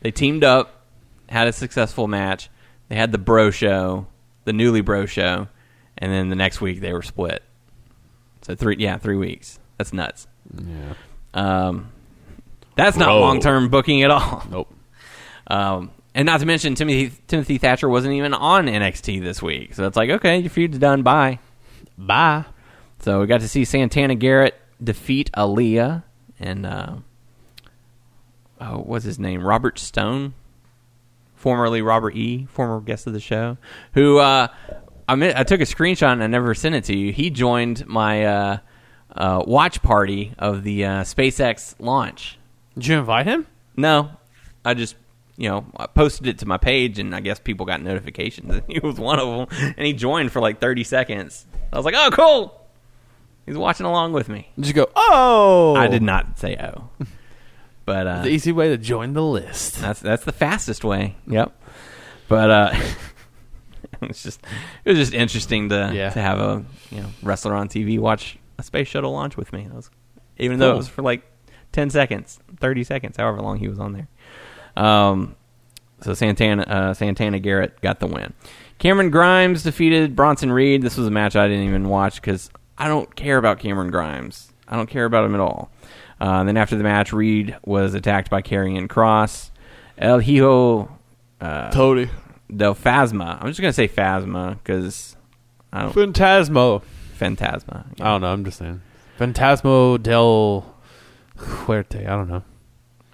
[0.00, 0.82] They teamed up,
[1.28, 2.50] had a successful match.
[2.88, 4.06] They had the bro show,
[4.44, 5.48] the newly bro show,
[5.96, 7.42] and then the next week they were split.
[8.42, 9.58] So three, yeah, three weeks.
[9.76, 10.26] That's nuts.
[10.56, 10.94] Yeah.
[11.34, 11.92] Um,
[12.76, 13.20] that's not Bro.
[13.20, 14.44] long term booking at all.
[14.50, 14.74] Nope.
[15.50, 19.86] Um, and not to mention Timothy Timothy Thatcher wasn't even on NXT this week, so
[19.86, 21.02] it's like okay, your feud's done.
[21.02, 21.38] Bye.
[21.98, 22.44] Bye.
[23.00, 26.04] So we got to see Santana Garrett defeat Aaliyah
[26.40, 26.96] and uh,
[28.60, 29.42] oh, what's his name?
[29.42, 30.34] Robert Stone,
[31.34, 33.58] formerly Robert E, former guest of the show,
[33.94, 34.48] who uh,
[35.08, 37.12] I mean, I took a screenshot and I never sent it to you.
[37.12, 38.58] He joined my uh,
[39.14, 42.38] uh, watch party of the uh, SpaceX launch.
[42.74, 43.46] Did you invite him?
[43.76, 44.10] No,
[44.64, 44.96] I just
[45.36, 48.50] you know I posted it to my page, and I guess people got notifications.
[48.52, 51.46] And he was one of them, and he joined for like thirty seconds.
[51.72, 52.54] I was like, "Oh, cool."
[53.46, 54.50] He's watching along with me.
[54.56, 54.88] You go?
[54.94, 56.88] Oh, I did not say "oh,"
[57.84, 59.80] but uh, The easy way to join the list.
[59.80, 61.16] that's that's the fastest way.
[61.26, 61.52] Yep.
[62.28, 62.74] But uh,
[64.02, 64.40] it's just
[64.84, 66.10] it was just interesting to Yeah.
[66.10, 69.64] to have a you know wrestler on TV watch a space shuttle launch with me.
[69.66, 69.90] That was,
[70.36, 71.22] even though it was for like
[71.72, 74.08] ten seconds, thirty seconds, however long he was on there.
[74.76, 75.36] Um,
[76.02, 78.34] so Santana uh, Santana Garrett got the win.
[78.78, 80.82] Cameron Grimes defeated Bronson Reed.
[80.82, 84.52] This was a match I didn't even watch because I don't care about Cameron Grimes.
[84.68, 85.70] I don't care about him at all.
[86.20, 89.50] Uh, then after the match, Reed was attacked by Karrion Kross.
[89.96, 90.88] El Hijo
[91.40, 93.40] uh, del Phasma.
[93.40, 95.16] I'm just gonna say Phasma because
[95.72, 96.82] I don't Phantasmo.
[97.16, 97.86] Phantasma.
[98.00, 98.32] I don't know.
[98.32, 98.80] I'm just saying.
[99.18, 100.72] Phantasmo del
[101.36, 102.06] fuerte.
[102.06, 102.44] I don't know.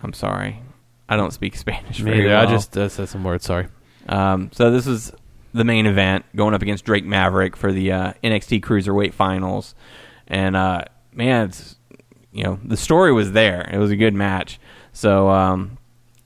[0.02, 0.60] I'm sorry.
[1.08, 2.28] I don't speak Spanish Me very either.
[2.34, 2.46] well.
[2.46, 3.44] I just uh, said some words.
[3.44, 3.68] Sorry.
[4.08, 5.12] Um, so this was
[5.54, 9.74] the main event going up against Drake Maverick for the uh, NXT Cruiserweight Finals,
[10.26, 10.82] and uh,
[11.12, 11.76] man, it's
[12.32, 13.70] you know the story was there.
[13.72, 14.60] It was a good match.
[14.92, 15.78] So um,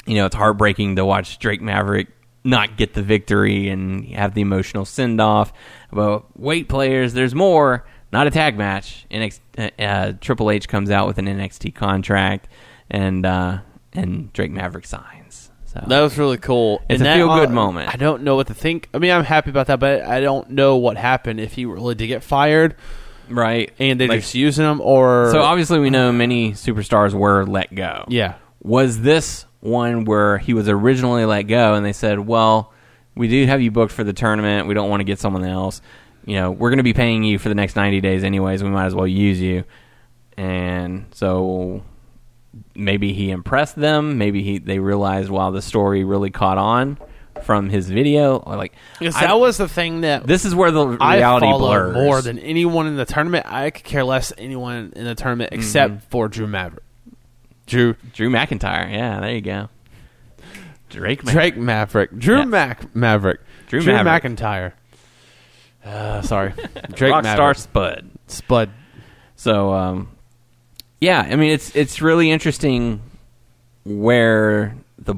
[0.06, 2.08] you know it's heartbreaking to watch Drake Maverick
[2.42, 5.52] not get the victory and have the emotional send off.
[5.92, 7.86] But wait, players, there's more.
[8.10, 9.04] Not a tag match.
[9.10, 12.48] NXT, uh, uh, Triple H comes out with an NXT contract,
[12.90, 13.58] and uh,
[13.92, 15.47] and Drake Maverick signs.
[15.80, 16.82] So That was really cool.
[16.88, 17.92] It's And a feel-good uh, moment.
[17.92, 18.88] I don't know what to think.
[18.94, 21.94] I mean, I'm happy about that, but I don't know what happened if he really
[21.94, 22.74] did get fired
[23.30, 27.44] right, and they're Like- just using him, or So obviously, we know many superstars were
[27.44, 28.04] let go.
[28.08, 32.72] yeah, Was this one where he was originally let go, and they said, "Well,
[33.14, 34.66] we do have you booked for the tournament.
[34.68, 35.82] We don't want to get someone else.
[36.24, 38.62] You know, we're going to be paying you for the next ninety days anyways.
[38.62, 39.64] We might as well use you."
[40.36, 41.82] And so
[42.78, 44.16] maybe he impressed them.
[44.18, 46.98] Maybe he they realized, wow, the story really caught on
[47.44, 48.42] from his video.
[48.46, 51.58] Like because I- that was the thing that this is where the reality follow
[51.92, 53.46] blurs more than anyone in the tournament.
[53.46, 56.82] I could care less anyone in the tournament except for Drew Maverick.
[57.66, 58.90] Drew Drew McIntyre.
[58.90, 59.68] Yeah, there you go.
[60.88, 61.22] Drake.
[61.22, 62.16] Drake Maverick.
[62.18, 62.44] Drew Yeah.
[62.46, 63.40] Mac Maverick.
[63.66, 64.22] Drew Maverick.
[64.24, 64.72] McIntyre.
[65.84, 66.52] Uh, sorry,
[66.92, 67.56] Drake Rockstar Maverick.
[67.58, 68.10] Spud.
[68.26, 68.70] Spud.
[69.36, 70.08] So, um,
[71.00, 73.00] yeah, I mean, it's it's really interesting
[73.84, 75.14] where the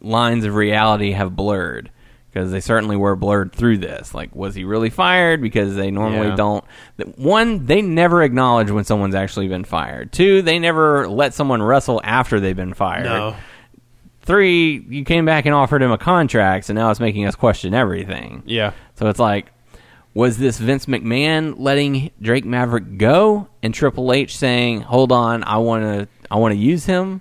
[0.00, 1.90] lines of reality have blurred
[2.32, 4.14] because they certainly were blurred through this.
[4.14, 5.40] Like, was he really fired?
[5.40, 6.36] Because they normally Yeah.
[6.36, 6.64] don't.
[7.16, 10.12] One, they never acknowledge when someone's actually been fired.
[10.12, 13.04] Two, they never let someone wrestle after they've been fired.
[13.04, 13.34] No.
[14.22, 17.72] Three, you came back and offered him a contract, so now it's making us question
[17.72, 18.42] everything.
[18.44, 18.72] Yeah.
[18.96, 19.46] So it's like,
[20.18, 25.58] was this Vince McMahon letting Drake Maverick go, and Triple H saying, "Hold on, I
[25.58, 27.20] want to, I want to use him,"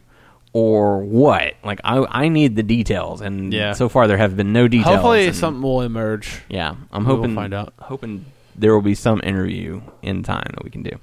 [0.52, 1.54] or what?
[1.64, 3.74] Like, I, I need the details, and Yeah.
[3.74, 4.96] so far there have been no details.
[4.96, 6.42] Hopefully and- something will emerge.
[6.50, 7.74] Yeah, I'm We hoping find out.
[7.80, 8.26] Hoping
[8.56, 10.98] there will be some interview in time that we can do.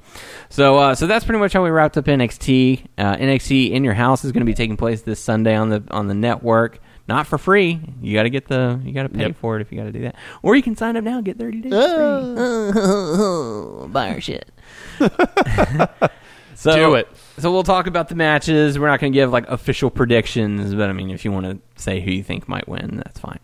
[0.49, 2.83] So, uh, so that's pretty much how we wrapped up NXT.
[2.99, 5.85] Uh, NXT in your house is going to be taking place this Sunday on the
[5.93, 6.81] on the network.
[7.07, 7.81] Not for free.
[8.01, 8.81] You got to get the.
[8.83, 9.37] You got to pay Yep.
[9.37, 10.17] for it if you got to do that.
[10.43, 11.79] Or you can sign up now and get thirty days free.
[13.93, 14.49] Buy our shit.
[16.55, 17.09] so Do it.
[17.39, 18.79] So we'll talk about the matches.
[18.79, 21.59] We're not going to give like official predictions, but I mean, if you want to
[21.83, 23.41] say who you think might win, that's fine.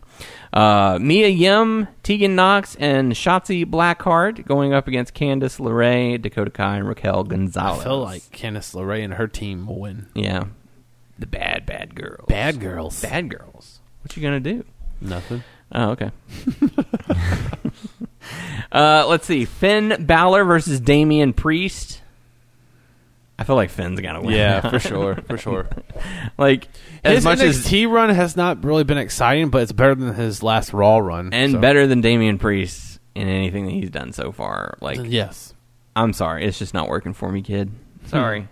[0.53, 6.77] Uh, Mia Yim, Tegan Knox, and Shotzi Blackheart going up against Candice LeRae, Dakota Kai,
[6.79, 7.81] and Raquel Gonzalez.
[7.81, 10.07] I feel like Candice LeRae and her team will win.
[10.15, 10.45] yeah,
[11.21, 12.27] the bad bad girls.
[12.29, 13.01] Bad girls.
[13.01, 13.81] bad girls.
[14.03, 14.65] What you gonna do?
[15.01, 15.43] Nothing.
[15.73, 16.11] Oh, okay.
[18.73, 19.45] uh, let's see.
[19.45, 22.01] Finn Balor versus Damian Priest.
[23.39, 24.35] I feel like Finn's gonna win.
[24.35, 25.69] Yeah, for sure, for sure.
[26.39, 26.69] like
[27.03, 30.15] as His much as T run has not really been exciting, but it's better than
[30.15, 31.33] his last Raw run.
[31.33, 34.77] and so- better than Damian Priest in anything that he's done so far.
[34.83, 35.55] Like yes,
[35.97, 37.71] I'm sorry, it's just not working for me, kid.
[38.07, 38.47] Sorry.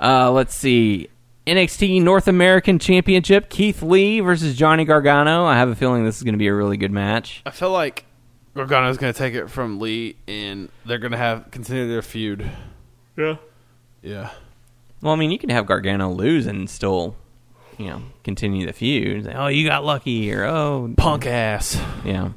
[0.00, 1.08] uh, let's see.
[1.48, 5.44] NXT North American Championship: Keith Lee versus Johnny Gargano.
[5.44, 7.42] I have a feeling this is going to be a really good match.
[7.46, 8.04] I feel like
[8.54, 12.48] Gargano's going to take it from Lee, and they're going to have continue their feud.
[13.16, 13.36] Yeah,
[14.02, 14.30] yeah.
[15.00, 17.16] Well, I mean, you can have Gargano lose and still,
[17.78, 19.24] you know, continue the feud.
[19.24, 21.80] Say, oh, you got lucky, or oh, Punk ass.
[22.04, 22.30] yeah.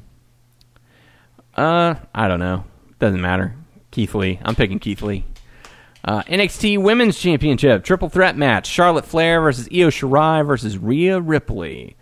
[1.54, 2.64] Uh, I don't know.
[2.98, 3.54] Doesn't matter.
[3.90, 4.40] Keith Lee.
[4.42, 5.24] I'm picking Keith Lee.
[6.04, 11.96] Uh, NXT Women's Championship triple threat match: Charlotte Flair versus Io Shirai versus Rhea Ripley.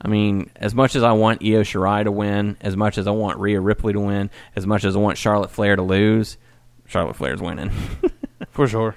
[0.00, 3.10] I mean, as much as I want Io Shirai to win, as much as I
[3.12, 6.38] want Rhea Ripley to win, as much as I want Charlotte Flair to lose,
[6.86, 7.70] Charlotte Flair's winning.
[8.50, 8.96] For sure.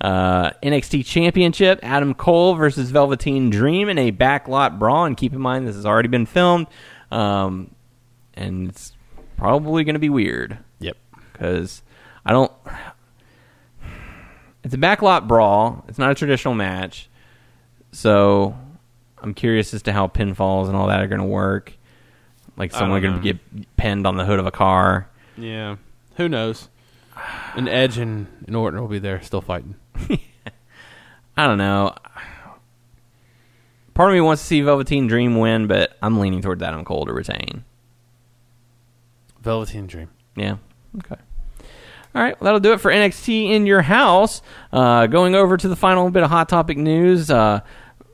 [0.00, 5.04] Uh, NXT Championship: Adam Cole versus Velveteen Dream in a backlot brawl.
[5.04, 6.66] And keep in mind, this has already been filmed,
[7.10, 7.74] um,
[8.34, 8.92] and it's
[9.36, 10.96] probably going to be weird Yep.
[11.32, 11.82] because
[12.24, 12.52] I don't.
[14.70, 15.84] It's a backlot brawl.
[15.88, 17.08] It's not a traditional match,
[17.90, 18.56] so
[19.20, 21.72] I'm curious as to how pinfalls and all that are going to work.
[22.56, 25.08] Like someone going to get pinned on the hood of a car.
[25.36, 25.74] Yeah.
[26.18, 26.68] Who knows?
[27.56, 29.74] And Edge and, and Orton will be there still fighting.
[31.36, 31.96] I don't know.
[33.94, 37.06] Part of me wants to see Velveteen Dream win, but I'm leaning towards Adam Cole
[37.06, 37.64] to retain.
[39.40, 40.10] Velveteen Dream.
[40.36, 40.58] Yeah.
[40.96, 41.20] Okay.
[42.14, 42.38] All right.
[42.40, 44.42] Well, that'll do it for NXT in your house.
[44.72, 47.30] Uh, going over to the final bit of hot topic news.
[47.30, 47.60] Uh,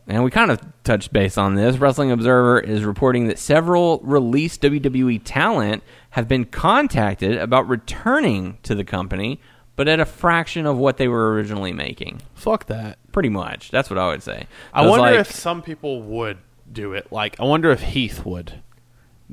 [0.07, 1.79] and we kind of touched base on this.
[1.79, 8.75] Wrestling Observer is reporting that several released WWE talent have been contacted about returning to
[8.75, 9.41] the company,
[9.75, 12.21] but at a fraction of what they were originally making.
[12.35, 12.99] Fuck that.
[13.13, 13.71] Pretty much.
[13.71, 14.47] That's what I would say.
[14.73, 16.39] I was wonder like, if some people would
[16.71, 17.11] do it.
[17.11, 18.61] Like, I wonder if Heath would.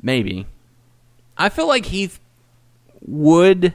[0.00, 0.46] maybe.
[1.36, 2.18] I feel like Heath
[3.02, 3.74] would.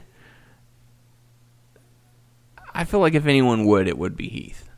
[2.74, 4.68] I feel like if anyone would, it would be Heath.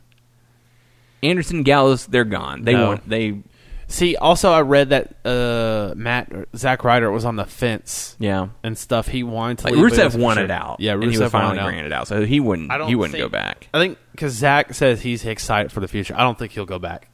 [1.21, 2.63] Anderson Gallows, they're gone.
[2.63, 2.87] They No.
[2.87, 3.41] want they
[3.89, 8.47] See, also, I read that uh, Matt Zack Ryder was on the fence yeah.
[8.63, 9.07] and stuff.
[9.07, 10.55] He wanted to Like leave, but he Rusev wasn't wanted sure.
[10.55, 10.79] out.
[10.79, 11.65] Yeah, and he Rusev was finally wanted out.
[11.69, 12.71] granted out, so he wouldn't.
[12.71, 13.67] I don't He wouldn't think- go back.
[13.73, 16.15] I think because Zack says he's excited for the future.
[16.17, 17.09] I don't think he'll go back.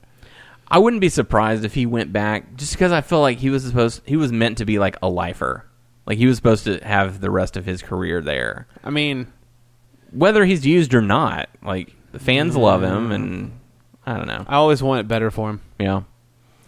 [0.70, 3.64] I wouldn't be surprised if he went back, just because I feel like he was
[3.66, 4.02] supposed.
[4.06, 5.66] He was meant to be like a lifer.
[6.06, 9.28] Like he was supposed to have the rest of his career there, I mean,
[10.12, 11.50] whether he's used or not.
[11.64, 13.52] Like the fans love him, and
[14.06, 14.46] I don't know.
[14.48, 15.62] I always want it better for him.
[15.80, 16.04] Yeah,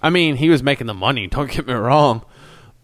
[0.01, 1.27] I mean, he was making the money.
[1.31, 2.23] Don't get me wrong,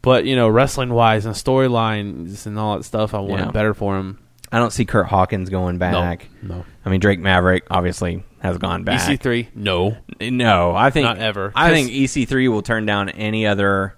[0.01, 3.49] but you know, wrestling wise and storylines and all that stuff, I want Yeah.
[3.49, 4.19] it better for him.
[4.49, 6.29] I don't see Kurt Hawkins going back.
[6.41, 6.63] no.
[6.85, 9.01] I mean Drake Maverick obviously has gone back.
[9.01, 9.97] EC3, no.
[10.21, 11.51] No, I think Not ever.
[11.53, 13.97] I think EC3 will turn down any other.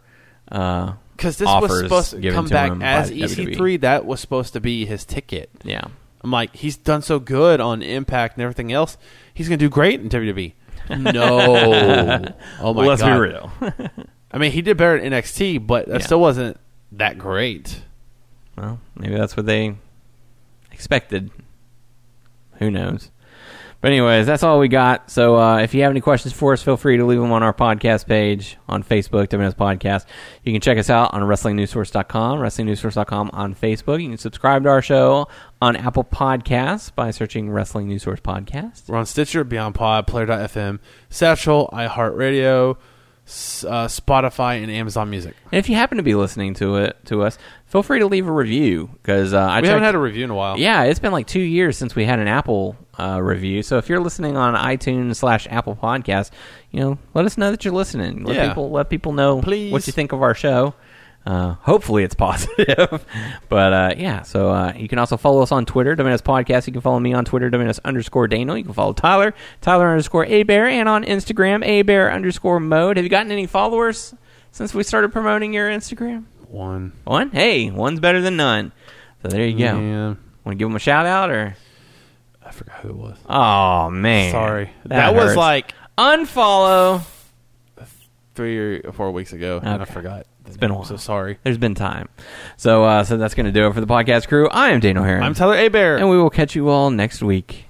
[0.51, 3.81] Uh, Because this offers was supposed to given come back him as EC3.
[3.81, 5.51] That was supposed to be his ticket.
[5.63, 5.83] yeah,
[6.21, 8.97] I'm like, he's done so good on Impact and everything else.
[9.33, 10.53] He's going to do great in WWE.
[10.89, 11.13] No.
[12.61, 12.87] oh my god.
[12.87, 13.13] let's god.
[13.13, 13.51] be real.
[14.31, 16.05] I mean, he did better at NXT, but that Yeah.
[16.05, 16.59] still wasn't
[16.93, 17.81] that great.
[18.57, 19.75] well, maybe that's what they
[20.71, 21.31] expected.
[22.59, 23.11] Who knows?
[23.81, 25.09] But anyways, that's all we got.
[25.09, 27.43] So uh, if you have any questions for us, feel free to leave them on
[27.43, 30.05] our podcast page on Facebook, WNS Podcast.
[30.43, 34.01] You can check us out on WrestlingNewsSource.com, WrestlingNewsSource.com on Facebook.
[34.01, 35.29] You can subscribe to our show
[35.61, 38.89] on Apple Podcasts by searching Wrestling News Source Podcast.
[38.89, 42.75] We're on Stitcher, Beyond Pod, Player.fm, Satchel, iHeartRadio,
[43.29, 45.35] uh, Spotify, and Amazon Music.
[45.51, 48.27] And if you happen to be listening to it to us, feel free to leave
[48.27, 50.57] a review because uh, I we haven't had a review in a while.
[50.57, 53.61] Yeah, it's been like two years since we had an Apple uh, review.
[53.63, 56.31] So if you're listening on iTunes slash Apple Podcast,
[56.71, 58.23] you know, let us know that you're listening.
[58.23, 58.47] Let Yeah.
[58.49, 59.71] people let people know Please.
[59.71, 60.73] what you think of our show.
[61.25, 63.05] Uh, hopefully it's positive.
[63.49, 66.65] but uh, yeah, so uh, you can also follow us on Twitter, WNS Podcast.
[66.67, 68.57] You can follow me on Twitter, WNS underscore Daniel.
[68.57, 72.97] You can follow Tyler, Tyler underscore A Bear, and on Instagram, A Bear underscore Mode.
[72.97, 74.13] Have you gotten any followers
[74.51, 76.25] since we started promoting your Instagram?
[76.47, 76.93] One.
[77.03, 77.29] One?
[77.29, 78.71] Hey, one's better than none.
[79.21, 79.79] So there you go.
[79.79, 80.05] Yeah.
[80.07, 80.17] Want
[80.47, 81.55] to give them a shout out or?
[82.43, 83.17] I forgot who it was.
[83.27, 84.71] Oh man, Sorry.
[84.85, 87.03] That, was like unfollow.
[88.33, 90.25] three or four weeks ago, and I forgot.
[90.49, 90.83] It's been a while.
[90.83, 91.37] so sorry.
[91.43, 92.09] There's been time,
[92.57, 94.49] so uh, so that's gonna do it for the podcast crew.
[94.49, 95.97] I am Daniel Heron, I'm Tyler Abear.
[95.97, 97.65] and we will catch you all next week.